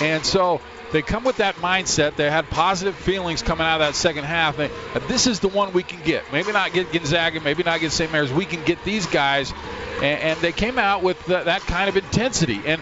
[0.00, 0.60] And so
[0.92, 2.16] they come with that mindset.
[2.16, 4.56] They had positive feelings coming out of that second half.
[4.56, 6.32] They, uh, this is the one we can get.
[6.32, 8.10] Maybe not get Gonzaga, maybe not get St.
[8.10, 8.32] Mary's.
[8.32, 9.52] We can get these guys,
[9.96, 12.60] and, and they came out with the, that kind of intensity.
[12.64, 12.80] And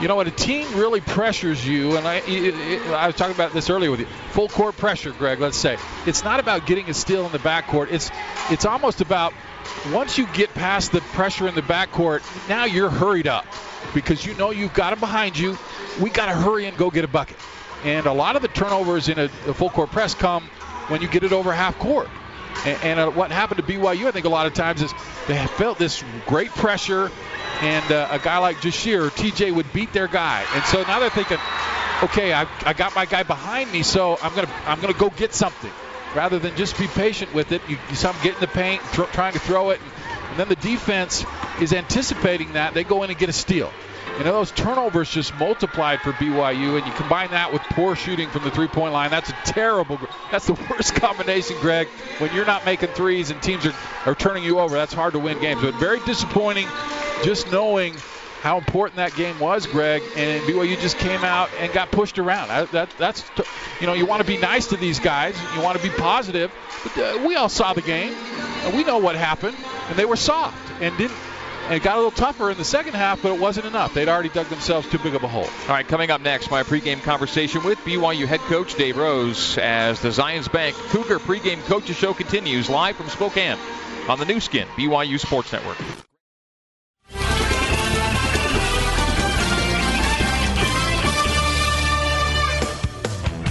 [0.00, 2.18] you know, when a team really pressures you, and I,
[2.96, 5.40] I was talking about this earlier with you, full court pressure, Greg.
[5.40, 7.92] Let's say it's not about getting a steal in the backcourt.
[7.92, 8.10] It's
[8.50, 9.32] it's almost about
[9.92, 13.46] once you get past the pressure in the backcourt, now you're hurried up
[13.92, 15.58] because you know you've got it behind you.
[16.00, 17.36] We got to hurry and go get a bucket.
[17.84, 20.44] And a lot of the turnovers in a, a full court press come
[20.88, 22.08] when you get it over half court.
[22.64, 24.92] And, and uh, what happened to BYU, I think, a lot of times is
[25.26, 27.10] they felt this great pressure
[27.60, 30.44] and uh, a guy like Jahshire or TJ would beat their guy.
[30.54, 31.38] And so now they're thinking,
[32.02, 35.32] okay, I, I got my guy behind me, so I'm gonna I'm gonna go get
[35.32, 35.70] something,
[36.14, 37.62] rather than just be patient with it.
[37.68, 39.92] You, you saw them get in the paint, trying to throw it, and,
[40.30, 41.24] and then the defense
[41.60, 43.70] is anticipating that they go in and get a steal.
[44.18, 48.28] You know, those turnovers just multiplied for BYU, and you combine that with poor shooting
[48.28, 49.10] from the three point line.
[49.10, 49.98] That's a terrible,
[50.30, 51.88] that's the worst combination, Greg.
[52.18, 53.74] When you're not making threes and teams are,
[54.06, 55.62] are turning you over, that's hard to win games.
[55.62, 56.68] But very disappointing
[57.24, 57.94] just knowing
[58.44, 62.48] how important that game was, Greg, and BYU just came out and got pushed around.
[62.48, 63.24] That, that, that's,
[63.80, 66.52] you know, you want to be nice to these guys, you want to be positive,
[66.82, 69.56] but uh, we all saw the game, and we know what happened,
[69.88, 71.16] and they were soft and didn't.
[71.66, 73.94] And it got a little tougher in the second half, but it wasn't enough.
[73.94, 75.44] They'd already dug themselves too big of a hole.
[75.44, 79.98] All right, coming up next, my pregame conversation with BYU head coach Dave Rose as
[80.00, 83.56] the Zions Bank Cougar pregame coaches show continues live from Spokane
[84.08, 85.78] on the Nu Skin BYU Sports Network.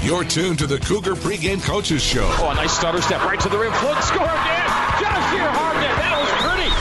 [0.04, 2.30] You're tuned to the Cougar Pregame Coaches Show.
[2.40, 3.72] Oh, a nice stutter step right to the rim.
[3.72, 4.68] Flood score again.
[5.00, 5.73] Jahshire Hardnett.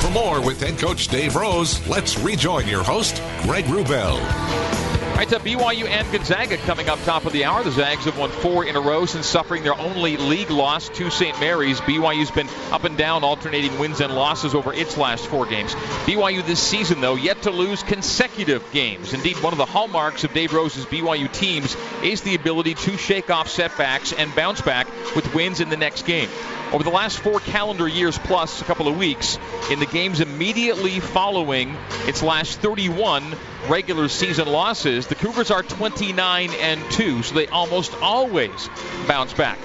[0.02, 4.81] For more with head coach Dave Rose, let's rejoin your host, Greg Wrubell.
[5.14, 7.62] Right, to BYU and Gonzaga coming up top of the hour.
[7.62, 11.10] The Zags have won four in a row since suffering their only league loss to
[11.10, 11.38] St.
[11.38, 11.80] Mary's.
[11.82, 15.74] BYU's been up and down, alternating wins and losses over its last four games.
[16.06, 19.12] BYU this season, though, yet to lose consecutive games.
[19.12, 23.30] Indeed, one of the hallmarks of Dave Rose's BYU teams is the ability to shake
[23.30, 26.30] off setbacks and bounce back with wins in the next game.
[26.72, 29.38] Over the last four calendar years plus a couple of weeks,
[29.70, 33.36] in the games immediately following its last 31
[33.68, 38.68] regular season losses, the Cougars are 29 and 2, so they almost always
[39.06, 39.58] bounce back.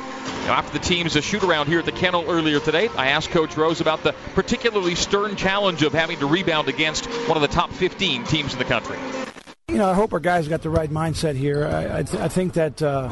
[0.45, 3.29] Now, after the team's a shoot around here at the kennel earlier today, I asked
[3.31, 7.47] Coach Rose about the particularly stern challenge of having to rebound against one of the
[7.47, 8.97] top 15 teams in the country.
[9.67, 11.65] You know, I hope our guys got the right mindset here.
[11.67, 12.81] I, I, th- I think that.
[12.81, 13.09] Uh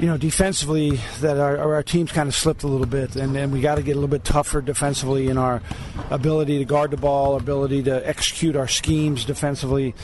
[0.00, 3.52] you know, defensively, that our, our team's kind of slipped a little bit, and, and
[3.52, 5.60] we got to get a little bit tougher defensively in our
[6.08, 9.94] ability to guard the ball, ability to execute our schemes defensively.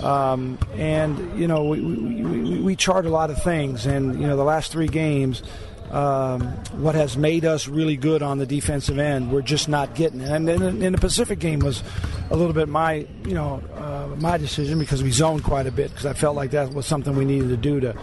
[0.00, 4.26] Um, and, you know, we, we, we, we chart a lot of things, and, you
[4.26, 5.42] know, the last three games,
[5.90, 6.40] um,
[6.80, 10.22] what has made us really good on the defensive end, we're just not getting.
[10.22, 10.30] It.
[10.30, 11.82] And in, the Pacific game was
[12.30, 15.90] a little bit my, you know, uh, my decision because we zoned quite a bit
[15.90, 17.94] because I felt like that was something we needed to do to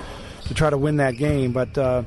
[0.50, 1.54] to try to win that game.
[1.54, 2.04] But uh,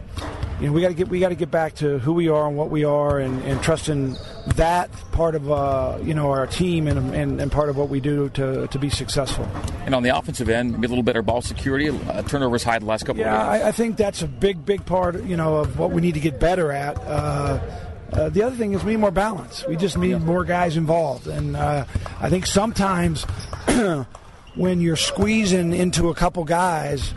[0.61, 2.47] you know, we got to get we got to get back to who we are
[2.47, 4.17] and what we are, and, and trusting
[4.57, 8.01] that part of uh, you know our team and, and, and, part of what we
[8.01, 9.49] do to, to be successful.
[9.87, 11.89] And on the offensive end, maybe a little better ball security.
[11.89, 13.65] Uh, turnovers high the last couple yeah, of games.
[13.65, 16.21] I, I think that's a big big part you know of what we need to
[16.21, 16.99] get better at.
[16.99, 17.61] Uh,
[18.13, 19.65] uh, the other thing is we need more balance.
[19.67, 21.87] We just need more guys involved, and uh,
[22.21, 23.25] I think sometimes
[24.55, 27.15] when you're squeezing into a couple guys,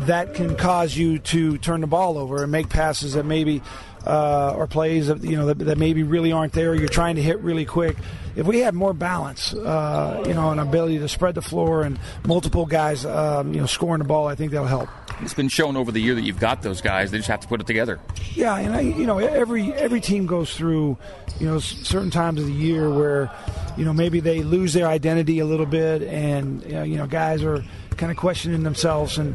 [0.00, 3.62] that can cause you to turn the ball over and make passes that maybe
[4.06, 6.74] uh, or plays that you know that, that, maybe really aren't there.
[6.74, 7.96] You're trying to hit really quick.
[8.36, 11.98] If we had more balance, uh, you know, an ability to spread the floor and
[12.24, 14.88] multiple guys, um, you know, scoring the ball, I think that'll help.
[15.22, 17.10] It's been shown over the year that you've got those guys.
[17.10, 17.98] They just have to put it together.
[18.34, 20.98] Yeah, and I, you know, every every team goes through,
[21.40, 23.30] you know, certain times of the year where,
[23.76, 27.64] you know, maybe they lose their identity a little bit, and you know, guys are
[27.96, 29.34] kind of questioning themselves, and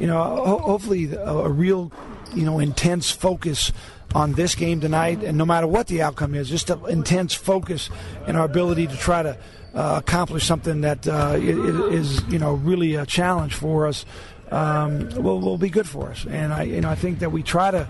[0.00, 1.92] you know, ho- hopefully a, a real,
[2.34, 3.70] you know, intense focus
[4.14, 7.90] on this game tonight, and no matter what the outcome is, just an intense focus
[8.26, 9.36] in our ability to try to
[9.74, 14.04] uh, accomplish something that uh, is, you know, really a challenge for us.
[14.50, 17.44] Um, will will be good for us, and I, you know, I think that we
[17.44, 17.86] try to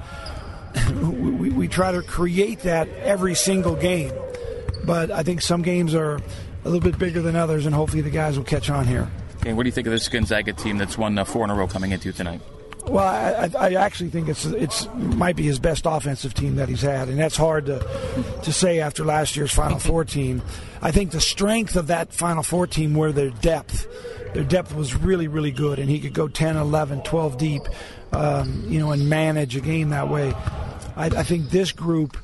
[1.01, 4.13] we, we try to create that every single game,
[4.85, 8.11] but I think some games are a little bit bigger than others, and hopefully the
[8.11, 9.09] guys will catch on here.
[9.45, 11.67] What do you think of this Gonzaga team that's won uh, four in a row
[11.67, 12.41] coming into tonight?
[12.87, 16.81] Well, I, I, actually think it's it's might be his best offensive team that he's
[16.83, 17.79] had, and that's hard to
[18.43, 20.43] to say after last year's Final Four team.
[20.83, 23.87] I think the strength of that Final Four team were their depth.
[24.35, 27.63] their depth was really, really good, and he could go 10, 11, 12 deep,
[28.13, 30.33] um, you know, and manage a game that way.
[30.97, 32.17] I, I think this group,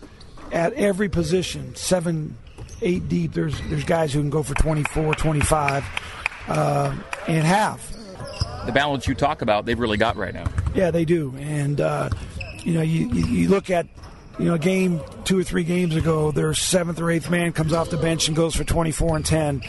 [0.52, 2.36] at every position, seven,
[2.82, 5.84] eight deep, there's there's guys who can go for 24, 25,
[6.48, 6.96] uh,
[7.28, 7.80] and have.
[8.66, 10.46] The balance you talk about, they've really got right now.
[10.74, 12.10] Yeah, they do, and uh,
[12.64, 13.86] you know, you, you, you look at
[14.38, 17.72] you know, a game two or three games ago, their seventh or eighth man comes
[17.72, 19.62] off the bench and goes for 24 and 10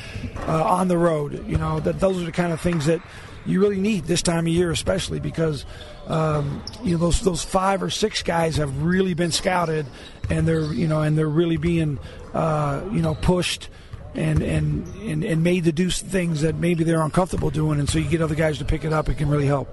[0.47, 1.47] uh, on the road.
[1.47, 3.01] You know, that those are the kind of things that
[3.45, 5.65] you really need this time of year, especially because
[6.07, 9.85] um, you know those those five or six guys have really been scouted,
[10.29, 11.97] and they're you know and they're really being
[12.33, 13.69] uh, you know pushed.
[14.17, 17.99] And, and, and, and made to do things that maybe they're uncomfortable doing, and so
[17.99, 19.10] you get other guys to pick it up.
[19.10, 19.67] It can really help.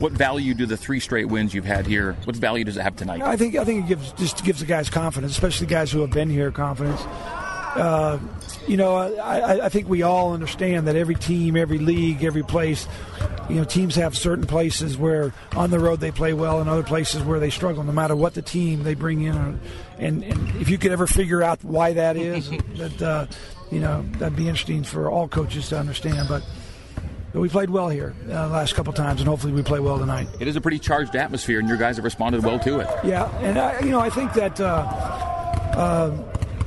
[0.00, 2.16] What value do the three straight wins you've had here?
[2.24, 3.20] What value does it have tonight?
[3.20, 6.00] I think I think it gives just gives the guys confidence, especially the guys who
[6.00, 7.02] have been here confidence.
[7.02, 8.18] Uh,
[8.66, 12.88] you know, I, I think we all understand that every team, every league, every place,
[13.48, 16.82] you know, teams have certain places where on the road they play well, and other
[16.82, 17.84] places where they struggle.
[17.84, 19.60] No matter what the team they bring in,
[19.98, 23.26] and, and if you could ever figure out why that is, that uh,
[23.70, 26.28] you know, that'd be interesting for all coaches to understand.
[26.28, 26.42] But
[27.32, 30.28] we played well here uh, last couple times, and hopefully we play well tonight.
[30.40, 32.88] It is a pretty charged atmosphere, and your guys have responded well to it.
[33.04, 34.64] Yeah, and I, you know I think that uh,
[35.76, 36.16] uh,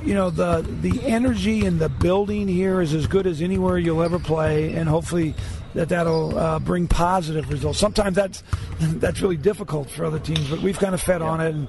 [0.04, 4.04] you know the the energy in the building here is as good as anywhere you'll
[4.04, 5.36] ever play, and hopefully
[5.74, 7.80] that that'll uh, bring positive results.
[7.80, 8.44] Sometimes that's
[8.80, 11.30] that's really difficult for other teams, but we've kind of fed yeah.
[11.30, 11.68] on it, and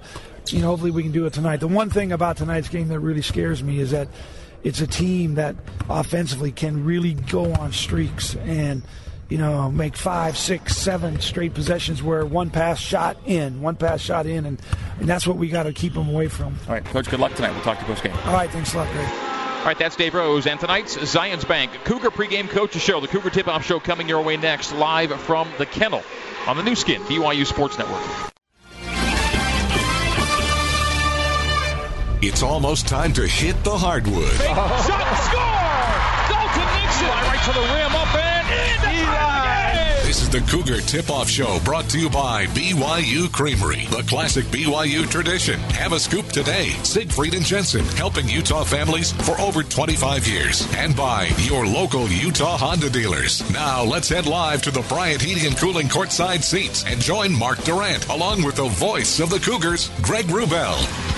[0.52, 1.60] you know hopefully we can do it tonight.
[1.60, 4.08] The one thing about tonight's game that really scares me is that
[4.62, 5.54] it's a team that
[5.88, 8.82] offensively can really go on streaks and
[9.28, 14.00] you know make five, six, seven straight possessions where one pass shot in, one pass
[14.00, 14.60] shot in, and,
[14.98, 16.58] and that's what we got to keep them away from.
[16.66, 17.08] All right, coach.
[17.08, 17.52] Good luck tonight.
[17.52, 18.16] We'll talk to you post game.
[18.26, 19.08] All right, thanks a lot, Greg.
[19.64, 20.46] All right, that's Dave Rose.
[20.46, 24.36] And tonight's Zions Bank Cougar pregame coaches show, the Cougar tip-off show coming your way
[24.36, 26.02] next, live from the kennel
[26.46, 28.02] on the Nu Skin BYU Sports Network.
[32.26, 34.30] It's almost time to hit the hardwood.
[34.30, 34.80] Big shot,
[35.28, 35.44] score!
[36.32, 40.06] Dalton Nixon, right to the rim, up and in.
[40.06, 44.46] This is the Cougar Tip Off Show brought to you by BYU Creamery, the classic
[44.46, 45.60] BYU tradition.
[45.76, 46.70] Have a scoop today.
[46.82, 50.66] Siegfried and Jensen, helping Utah families for over 25 years.
[50.76, 53.42] And by your local Utah Honda dealers.
[53.52, 57.62] Now let's head live to the Bryant Heating and Cooling courtside seats and join Mark
[57.64, 61.13] Durrant along with the voice of the Cougars, Greg Wrubell.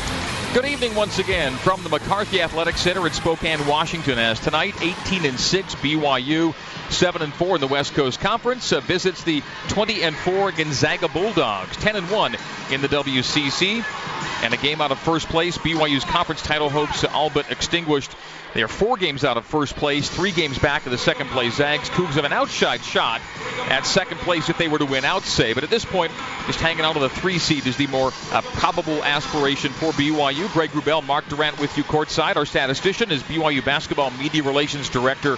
[0.56, 4.18] Good evening once again from the McCarthy Athletic Center in Spokane, Washington.
[4.18, 6.54] As tonight, 18 and 6 BYU,
[6.90, 11.08] 7 and 4 in the West Coast Conference uh, visits the 20 and 4 Gonzaga
[11.08, 12.36] Bulldogs, 10 and 1
[12.72, 13.84] in the WCC,
[14.42, 15.58] and a game out of first place.
[15.58, 18.14] BYU's conference title hopes all but extinguished
[18.56, 21.56] they are four games out of first place, three games back of the second place
[21.56, 21.90] Zags.
[21.90, 23.20] Cougs have an outside shot
[23.68, 25.52] at second place if they were to win out, say.
[25.52, 26.10] But at this point,
[26.46, 30.50] just hanging out of the three seed is the more uh, probable aspiration for BYU.
[30.54, 32.36] Greg Wrubell, Mark Durrant with you courtside.
[32.36, 35.36] Our statistician is BYU basketball media relations director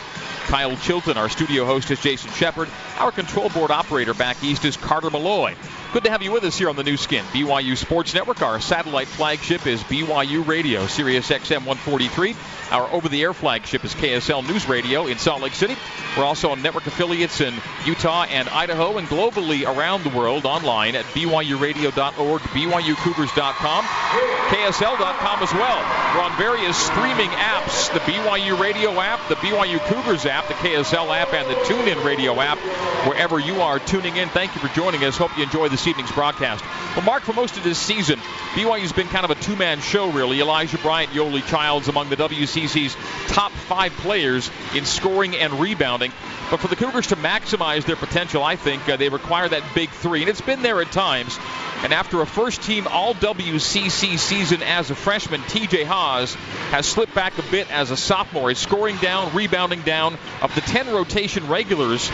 [0.48, 1.18] Kyle Chilton.
[1.18, 2.70] Our studio host is Jason Shepard.
[2.98, 5.54] Our control board operator back east is Carter Malloy.
[5.90, 8.42] Good to have you with us here on the Nu Skin, BYU Sports Network.
[8.42, 12.36] Our satellite flagship is BYU Radio, Sirius XM 143.
[12.70, 15.74] Our over the air flagship is KSL News Radio in Salt Lake City.
[16.14, 17.54] We're also on network affiliates in
[17.86, 25.78] Utah and Idaho and globally around the world online at BYURadio.org, BYUCougars.com, KSL.com as well.
[26.14, 31.16] We're on various streaming apps the BYU Radio app, the BYU Cougars app, the KSL
[31.16, 32.58] app, and the TuneIn Radio app.
[33.06, 35.16] Wherever you are tuning in, thank you for joining us.
[35.16, 36.64] Hope you enjoy this evening's broadcast.
[36.96, 38.18] Well, Mark, for most of this season,
[38.54, 40.40] BYU's been kind of a two man show, really.
[40.40, 42.96] Elijah Bryant, Yoeli Childs among the WCC's
[43.28, 46.12] top five players in scoring and rebounding.
[46.50, 49.90] But for the Cougars to maximize their potential, I think uh, they require that big
[49.90, 50.22] three.
[50.22, 51.38] And it's been there at times.
[51.84, 56.34] And after a first team All WCC season as a freshman, TJ Haws
[56.70, 58.48] has slipped back a bit as a sophomore.
[58.48, 60.16] He's scoring down, rebounding down.
[60.42, 62.10] Of the 10 rotation regulars,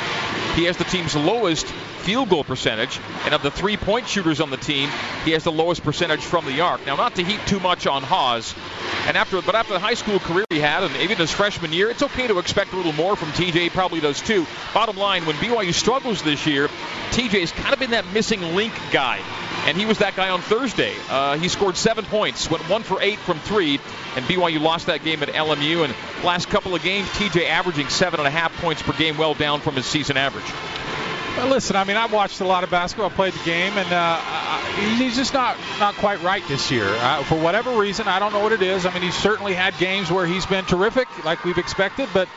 [0.54, 1.72] he has the team's lowest
[2.04, 4.90] field goal percentage, and of the three point shooters on the team,
[5.24, 6.84] he has the lowest percentage from the arc.
[6.86, 8.54] Now, not to heap too much on Haws,
[9.06, 11.90] and after but after the high school career he had, and even his freshman year,
[11.90, 13.70] it's okay to expect a little more from TJ.
[13.70, 14.46] Probably does too.
[14.74, 16.68] Bottom line, when BYU struggles this year,
[17.10, 19.20] TJ's kind of been that missing link guy.
[19.66, 20.94] And he was that guy on Thursday.
[21.08, 23.80] Uh, he scored seven points, went one for eight from three,
[24.14, 25.84] and BYU lost that game at LMU.
[25.84, 29.32] And last couple of games, TJ averaging seven and a half points per game, well
[29.32, 30.44] down from his season average.
[31.36, 34.18] Well, listen, I mean, I've watched a lot of basketball, played the game, and uh,
[34.96, 36.86] he's just not not quite right this year.
[36.86, 38.86] Uh, for whatever reason, I don't know what it is.
[38.86, 42.28] I mean, he's certainly had games where he's been terrific, like we've expected, but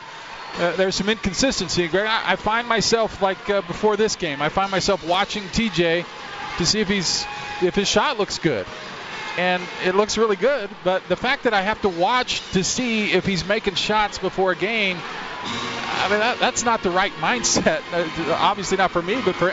[0.56, 1.86] uh, there's some inconsistency.
[1.86, 6.04] Greg, I, I find myself like uh, before this game, I find myself watching TJ
[6.58, 7.24] to see if he's
[7.62, 8.66] if his shot looks good,
[9.36, 10.68] and it looks really good.
[10.82, 14.50] But the fact that I have to watch to see if he's making shots before
[14.50, 14.98] a game,
[15.44, 17.82] I mean that, that's not the right mindset.
[17.92, 19.52] Uh, obviously not for me, but for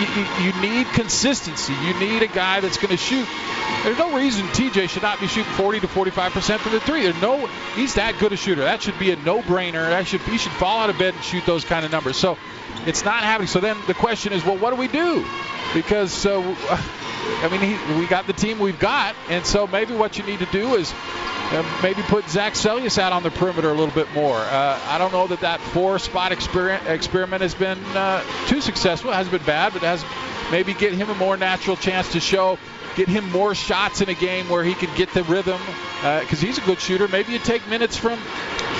[0.00, 1.74] you, you, need consistency.
[1.74, 3.28] You need a guy that's going to shoot.
[3.84, 7.02] There's no reason TJ should not be shooting 40 to 45 percent from the three.
[7.02, 8.62] There's no, he's that good a shooter.
[8.62, 9.88] That should be a no-brainer.
[9.90, 12.16] That should he should fall out of bed and shoot those kind of numbers.
[12.16, 12.38] So
[12.86, 13.48] it's not happening.
[13.48, 15.26] So then the question is, well, what do we do?
[15.74, 16.40] Because uh,
[17.24, 20.40] I mean, he, we got the team we've got, and so maybe what you need
[20.40, 24.12] to do is uh, maybe put Zach Seljaas out on the perimeter a little bit
[24.12, 24.38] more.
[24.38, 29.10] Uh, I don't know that that four-spot experiment, experiment has been uh, too successful.
[29.10, 30.04] It hasn't been bad, but it has
[30.50, 32.58] maybe get him a more natural chance to show
[32.94, 35.60] get him more shots in a game where he can get the rhythm
[35.96, 37.08] because uh, he's a good shooter.
[37.08, 38.18] Maybe you take minutes from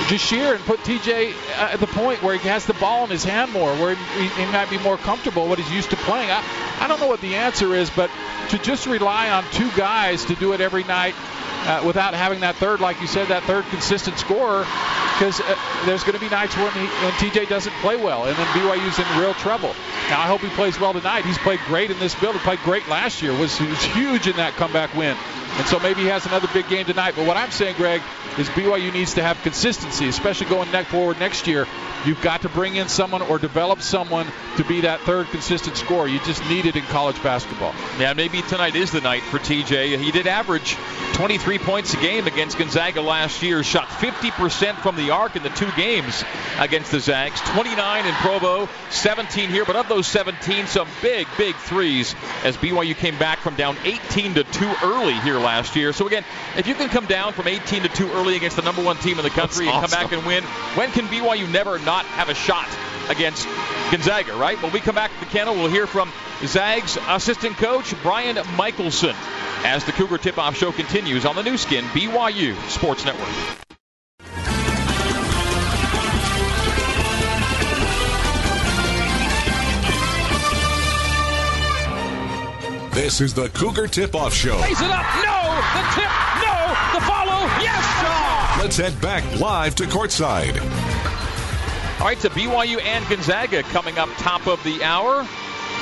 [0.07, 3.23] Jahshire and put TJ uh, at the point where he has the ball in his
[3.23, 6.29] hand more, where he, he might be more comfortable what he's used to playing.
[6.29, 6.43] I,
[6.79, 8.11] I don't know what the answer is, but
[8.49, 11.15] to just rely on two guys to do it every night
[11.65, 14.65] uh, without having that third, like you said, that third consistent scorer,
[15.13, 15.55] because uh,
[15.85, 18.97] there's going to be nights when, he, when TJ doesn't play well, and then BYU's
[18.99, 19.75] in real trouble.
[20.09, 21.23] Now I hope he plays well tonight.
[21.25, 22.35] He's played great in this build.
[22.35, 23.31] He played great last year.
[23.31, 25.15] Was, was huge in that comeback win.
[25.57, 27.13] And so maybe he has another big game tonight.
[27.15, 28.01] But what I'm saying, Greg,
[28.39, 31.67] is BYU needs to have consistency, especially going neck forward next year.
[32.05, 34.27] You've got to bring in someone or develop someone
[34.57, 36.07] to be that third consistent scorer.
[36.07, 37.73] You just need it in college basketball.
[37.99, 39.97] Yeah, maybe tonight is the night for TJ.
[39.99, 40.75] He did average
[41.13, 45.49] 23 points a game against Gonzaga last year, shot 50% from the arc in the
[45.49, 46.23] two games
[46.59, 51.55] against the Zags, 29 in Provo, 17 here, but of those 17, some big, big
[51.55, 55.93] threes as BYU came back from down 18 to 2 early here last year.
[55.93, 56.23] So again,
[56.57, 59.17] if you can come down from 18 to 2 early against the number one team
[59.19, 59.89] in the country That's and awesome.
[59.89, 60.43] come back and win,
[60.75, 62.67] when can BYU never not have a shot
[63.09, 63.47] against
[63.91, 64.61] Gonzaga, right?
[64.63, 66.11] When we come back to the kennel, we'll hear from
[66.45, 69.15] Zags assistant coach Brian Michaelson
[69.63, 73.62] as the Cougar Tip Off Show continues on the Nu Skin BYU Sports Network.
[82.93, 84.61] This is the Cougar Tip Off Show.
[84.61, 85.03] Raise it up.
[85.25, 85.61] No.
[85.73, 86.11] The tip.
[86.45, 86.77] No.
[86.93, 87.41] The follow.
[87.59, 88.61] Yes, Shaw.
[88.61, 90.61] Let's head back live to courtside.
[91.99, 95.27] All right, to BYU and Gonzaga coming up top of the hour.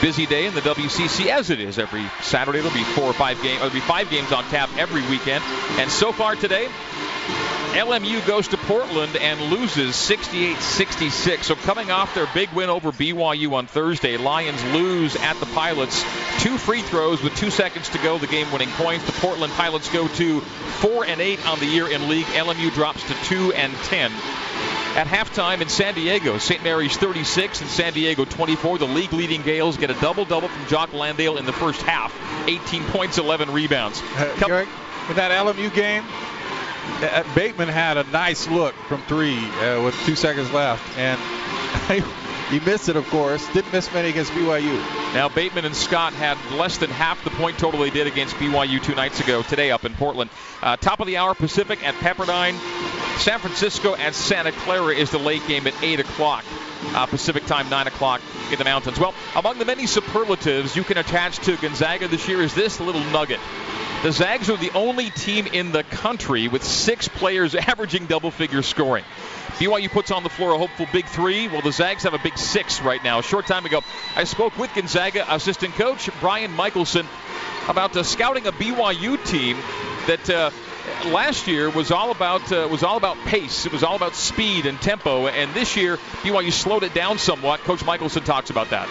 [0.01, 2.61] Busy day in the WCC as it is every Saturday.
[2.61, 3.59] There'll be four or five games.
[3.59, 5.43] There'll be five games on tap every weekend.
[5.79, 6.69] And so far today,
[7.71, 11.43] LMU goes to Portland and loses 68-66.
[11.43, 16.03] So coming off their big win over BYU on Thursday, Lions lose at the Pilots.
[16.39, 19.05] Two free throws with two seconds to go, the game-winning points.
[19.05, 22.25] The Portland Pilots go to four and eight on the year in league.
[22.25, 24.11] LMU drops to two and ten
[24.97, 26.37] at halftime in San Diego.
[26.39, 26.61] St.
[26.63, 28.79] Mary's 36 and San Diego 24.
[28.79, 32.13] The league leading Gaels get a double double from Jock Landale in the first half
[32.49, 34.01] 18 points, 11 rebounds.
[34.17, 34.67] Uh, Greg,
[35.09, 36.03] in that LMU game,
[37.33, 41.19] Batemon had a nice look from three uh, with two seconds left, and
[42.49, 43.47] he missed it, of course.
[43.53, 44.73] Didn't miss many against BYU.
[45.13, 48.83] Now Batemon and Scott had less than half the point total they did against BYU
[48.83, 49.41] two nights ago.
[49.41, 50.29] Today up in Portland,
[50.61, 52.57] uh, top of the hour Pacific at Pepperdine.
[53.19, 56.43] San Francisco and Santa Clara is the late game at 8 o'clock.
[56.95, 58.21] Uh, Pacific time, 9 o'clock
[58.51, 58.99] in the mountains.
[58.99, 63.03] Well, among the many superlatives you can attach to Gonzaga this year is this little
[63.11, 63.39] nugget.
[64.03, 68.63] The Zags are the only team in the country with six players averaging double figure
[68.63, 69.03] scoring.
[69.59, 71.47] BYU puts on the floor a hopeful big three.
[71.47, 73.19] Well, the Zags have a big six right now.
[73.19, 73.81] A short time ago,
[74.15, 77.05] I spoke with Gonzaga assistant coach Brian Michaelson
[77.67, 79.57] about uh, scouting a BYU team
[80.07, 80.49] that uh,
[81.11, 83.67] last year was all about uh, was all about pace.
[83.67, 85.27] It was all about speed and tempo.
[85.27, 87.59] And this year, BYU slowed it down somewhat.
[87.59, 88.89] Coach Michaelson talks about that.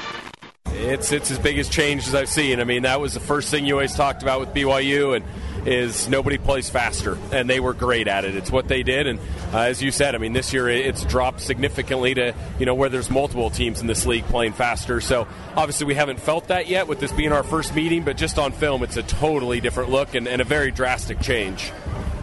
[0.80, 2.58] It's it's as big as change as I've seen.
[2.58, 5.24] I mean, that was the first thing you always talked about with BYU, and
[5.66, 8.34] is nobody plays faster, and they were great at it.
[8.34, 9.18] It's what they did, and
[9.52, 12.88] uh, as you said, I mean, this year it's dropped significantly to you know where
[12.88, 15.00] there's multiple teams in this league playing faster.
[15.00, 18.38] So obviously we haven't felt that yet with this being our first meeting, but just
[18.38, 21.72] on film, it's a totally different look and, and a very drastic change.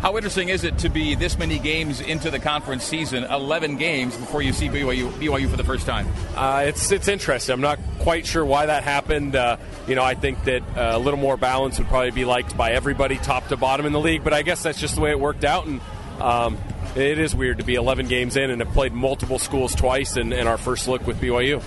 [0.02, 4.16] How interesting is it to be this many games into the conference season, 11 games
[4.16, 6.08] before you see BYU, BYU for the first time?
[6.36, 7.54] Uh, it's it's interesting.
[7.54, 9.36] I'm not quite sure why that happened.
[9.36, 12.56] Uh, you know, I think that uh, a little more balance would probably be liked
[12.56, 14.24] by everybody, top to bottom in the league.
[14.24, 15.82] But I guess that's just the way it worked out, and
[16.22, 16.60] um,
[16.96, 20.32] it is weird to be 11 games in and have played multiple schools twice, and,
[20.32, 21.64] and our first look with BYU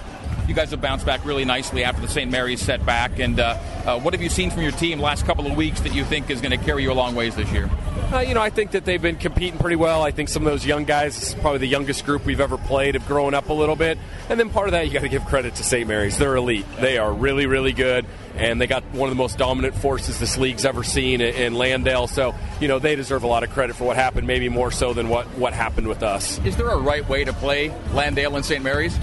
[0.50, 2.28] you guys have bounced back really nicely after the St.
[2.28, 3.20] Mary's setback.
[3.20, 5.94] And uh, uh, what have you seen from your team last couple of weeks that
[5.94, 7.70] you think is going to carry you a long ways this year?
[8.12, 10.02] Uh, you know, I think that they've been competing pretty well.
[10.02, 13.06] I think some of those young guys, probably the youngest group we've ever played, have
[13.06, 13.96] grown up a little bit.
[14.28, 15.86] And then part of that, you got to give credit to St.
[15.86, 16.18] Mary's.
[16.18, 16.66] They're elite.
[16.80, 18.04] They are really, really good.
[18.34, 22.08] And they got one of the most dominant forces this league's ever seen in Landale.
[22.08, 24.94] So, you know, they deserve a lot of credit for what happened, maybe more so
[24.94, 26.44] than what, what happened with us.
[26.44, 28.64] Is there a right way to play Landale and St.
[28.64, 28.98] Mary's?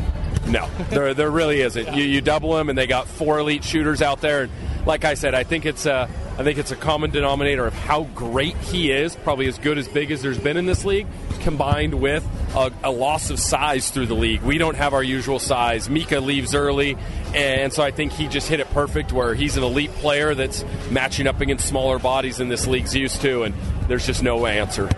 [0.48, 1.96] No, there, there really isn't.
[1.96, 4.44] You, you double them, and they got four elite shooters out there.
[4.44, 4.52] And
[4.86, 8.04] like I said, I think it's a, I think it's a common denominator of how
[8.16, 11.08] great he is, probably as good as big as there's been in this league,
[11.42, 12.26] combined with
[12.56, 14.42] a, a loss of size through the league.
[14.42, 15.90] We don't have our usual size.
[15.90, 16.98] Mika leaves early,
[17.34, 20.64] and so I think he just hit it perfect where he's an elite player that's
[20.90, 23.54] matching up against smaller bodies than this league's used to, and
[23.88, 24.90] there's just no answer.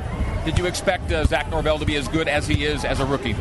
[0.45, 3.05] Did you expect uh, Zach Norvell to be as good as he is as a
[3.05, 3.35] rookie?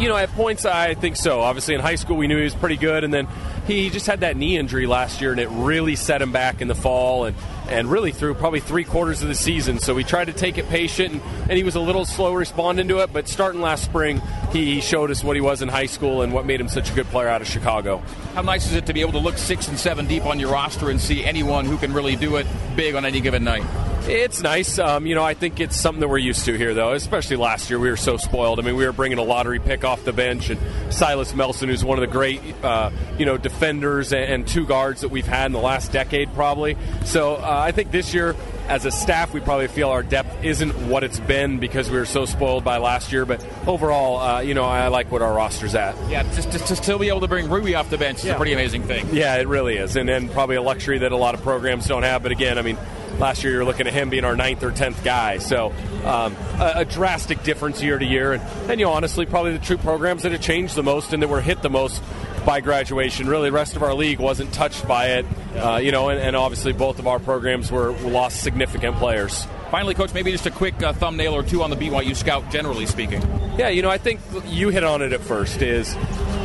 [0.00, 1.40] You know, at points, I think so.
[1.40, 3.28] Obviously, in high school, we knew he was pretty good, and then
[3.66, 6.68] he just had that knee injury last year, and it really set him back in
[6.68, 7.36] the fall, and
[7.68, 9.78] and really through probably three quarters of the season.
[9.78, 12.88] So we tried to take it patient, and, and he was a little slow responding
[12.88, 13.12] to it.
[13.12, 14.20] But starting last spring,
[14.52, 16.94] he showed us what he was in high school and what made him such a
[16.94, 17.98] good player out of Chicago.
[18.34, 20.50] How nice is it to be able to look six and seven deep on your
[20.50, 23.64] roster and see anyone who can really do it big on any given night?
[24.08, 24.78] It's nice.
[24.78, 27.70] Um, you know, I think it's something that we're used to here, though, especially last
[27.70, 27.78] year.
[27.78, 28.58] We were so spoiled.
[28.58, 30.60] I mean, we were bringing a lottery pick off the bench, and
[30.92, 35.02] Silas Melson, who's one of the great, uh, you know, defenders and, and, two guards
[35.02, 36.76] that we've had in the last decade, probably.
[37.04, 38.34] So uh, I think this year,
[38.68, 42.06] as a staff, we probably feel our depth isn't what it's been because we were
[42.06, 43.26] so spoiled by last year.
[43.26, 45.94] But overall, uh, you know, I like what our roster's at.
[46.10, 48.30] Yeah, just, just to still be able to bring Rui off the bench yeah.
[48.30, 49.08] is a pretty amazing thing.
[49.12, 52.02] Yeah, it really is, and, and probably a luxury that a lot of programs don't
[52.02, 52.22] have.
[52.22, 52.78] But again, I mean,
[53.18, 55.38] last year you're looking at him being our ninth or tenth guy.
[55.38, 55.72] So
[56.04, 58.32] um, a, a, drastic difference year to year.
[58.32, 61.22] And, and, you know, honestly, probably the true programs that have changed the most and
[61.22, 62.02] that were hit the most
[62.44, 63.28] by graduation.
[63.28, 65.26] Really, the rest of our league wasn't touched by it.
[65.56, 69.46] Uh, you know, and, and, obviously both of our programs were lost significant players.
[69.70, 72.86] Finally, coach, maybe just a quick uh, thumbnail or two on the BYU scout, generally
[72.86, 73.22] speaking.
[73.58, 75.62] Yeah, you know, I think you hit on it at first.
[75.62, 75.94] Is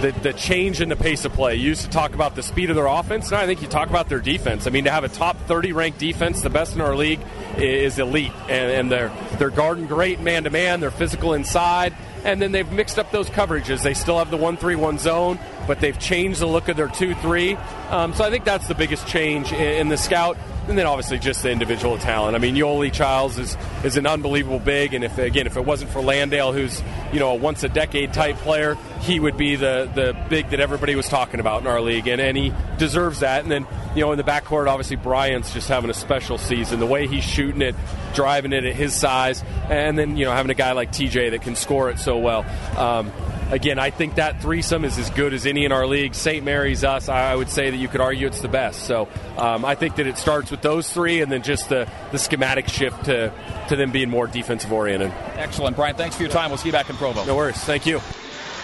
[0.01, 1.55] the, the change in the pace of play.
[1.55, 3.31] You used to talk about the speed of their offense.
[3.31, 4.67] Now I think you talk about their defense.
[4.67, 7.19] I mean, to have a top 30 ranked defense, the best in our league,
[7.57, 8.31] is elite.
[8.49, 11.93] And, and they're, they're guarding great man to man, they're physical inside.
[12.23, 13.83] And then they've mixed up those coverages.
[13.83, 16.87] They still have the 1 3 1 zone, but they've changed the look of their
[16.87, 17.55] 2 3.
[17.89, 20.37] Um, so I think that's the biggest change in, in the scout
[20.67, 22.35] and then obviously just the individual talent.
[22.35, 25.91] I mean, Yoeli Childs is is an unbelievable big, and if again, if it wasn't
[25.91, 26.81] for Landale, who's
[27.13, 30.59] you know a once a decade type player, he would be the the big that
[30.59, 33.43] everybody was talking about in our league, and, and he deserves that.
[33.43, 36.79] And then you know in the backcourt, obviously Bryant's just having a special season.
[36.79, 37.75] The way he's shooting it,
[38.13, 41.41] driving it at his size, and then you know having a guy like TJ that
[41.41, 42.45] can score it so well.
[42.77, 43.11] Um,
[43.51, 46.15] again, I think that threesome is as good as any in our league.
[46.15, 46.43] St.
[46.43, 48.83] Mary's, us, I would say that you could argue it's the best.
[48.83, 52.17] So um, I think that it starts with those three and then just the, the
[52.17, 53.31] schematic shift to,
[53.69, 55.11] to them being more defensive oriented.
[55.35, 55.75] Excellent.
[55.75, 56.49] Brian, thanks for your time.
[56.49, 57.25] We'll see you back in Provo.
[57.25, 57.57] No worries.
[57.57, 58.01] Thank you.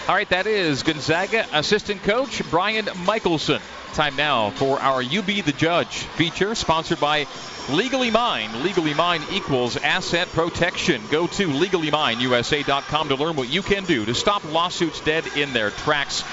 [0.08, 3.62] All right, that is Gonzaga assistant coach Brian Michaelson.
[3.94, 7.26] Time now for our You Be the Judge feature, sponsored by
[7.70, 8.64] Legally Mine.
[8.64, 11.00] Legally Mine equals asset protection.
[11.10, 15.70] Go to legallymineusa.com to learn what you can do to stop lawsuits dead in their
[15.70, 16.24] tracks.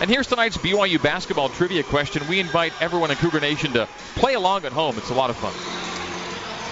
[0.00, 2.26] And here's tonight's BYU basketball trivia question.
[2.28, 4.96] We invite everyone in Cougar Nation to play along at home.
[4.96, 5.52] It's a lot of fun.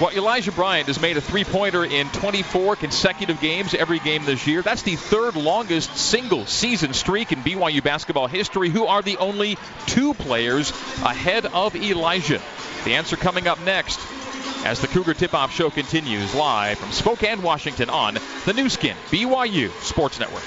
[0.01, 4.47] Well, Elijah Bryant has made a three pointer in 24 consecutive games, every game this
[4.47, 4.63] year.
[4.63, 8.71] That's the third longest single season streak in BYU basketball history.
[8.71, 10.71] Who are the only two players
[11.03, 12.41] ahead of Elijah?
[12.89, 14.01] The answer coming up next
[14.65, 18.17] as the Cougar Tip Off Show continues live from Spokane, Washington on
[18.47, 20.43] the Nu Skin, BYU Sports Network.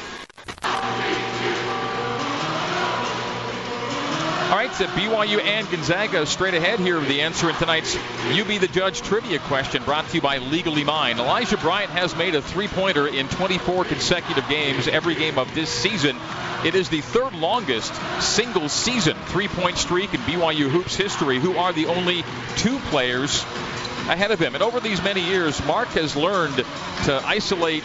[4.50, 7.96] All right, so BYU and Gonzaga straight ahead here with the answer in tonight's
[8.32, 11.20] You Be the Judge trivia question brought to you by Legally Mine.
[11.20, 15.70] Elijah Bryant has made a three pointer in 24 consecutive games, every game of this
[15.70, 16.18] season.
[16.64, 21.58] It is the third longest single season three point streak in BYU Hoops history, who
[21.58, 22.24] are the only
[22.58, 23.44] two players
[24.08, 24.54] ahead of him.
[24.54, 26.56] And over these many years, Mark has learned
[27.06, 27.84] to isolate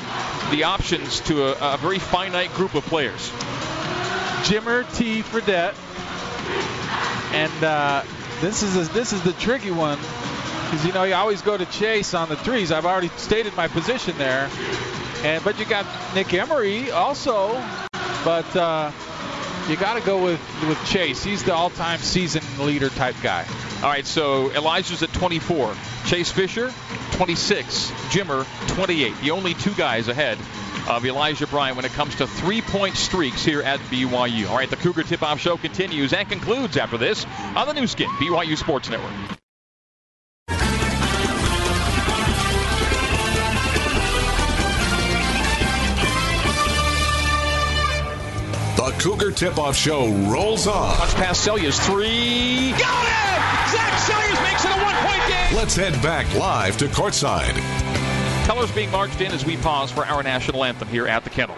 [0.51, 3.31] the options to a, a very finite group of players.
[4.45, 5.23] Jimmer T.
[5.23, 5.75] Fredette
[7.33, 8.03] and uh,
[8.41, 9.99] this is a, this is the tricky one
[10.65, 12.73] because you know you always go to Chase on the threes.
[12.73, 14.49] I've already stated my position there,
[15.23, 17.63] and but you got Nick Emery also,
[18.27, 18.91] but uh,
[19.69, 21.23] you got to go with with Chase.
[21.23, 23.47] He's the all-time season leader type guy.
[23.77, 26.75] All right, so Elijah's at 24, Chase Fisher
[27.13, 29.15] 26, Jimmer 28.
[29.21, 30.39] The only two guys ahead
[30.89, 34.49] of Elijah Bryant when it comes to three point streaks here at BYU.
[34.51, 37.25] All right, the Cougar Tip Off Show continues and concludes after this
[37.55, 39.36] on the Nu Skin, BYU Sports Network.
[49.07, 50.97] Cougar Tip Off Show rolls on.
[51.15, 52.73] Past Seljaas three.
[52.73, 53.71] Got it!
[53.71, 55.57] Zach Seljaas makes it a one point game.
[55.57, 57.55] Let's head back live to courtside.
[58.47, 61.55] Colors being marched in as we pause for our national anthem here at the kennel.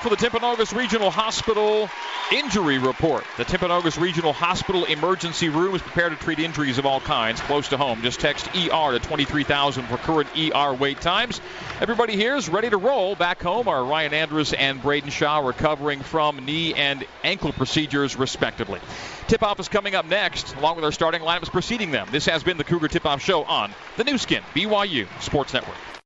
[0.00, 1.90] For the Timpanogos Regional Hospital
[2.32, 3.22] injury report.
[3.36, 7.68] The Timpanogos Regional Hospital emergency room is prepared to treat injuries of all kinds close
[7.68, 8.00] to home.
[8.00, 11.42] Just text ER to 23,000 for current ER wait times.
[11.82, 13.14] Everybody here is ready to roll.
[13.14, 18.80] Back home are Ryan Andrus and Braiden Shaw recovering from knee and ankle procedures, respectively.
[19.28, 22.08] Tip off is coming up next, along with our starting lineups preceding them.
[22.10, 25.99] This has been the Cougar Tip Off Show on the Nu Skin, BYU Sports Network.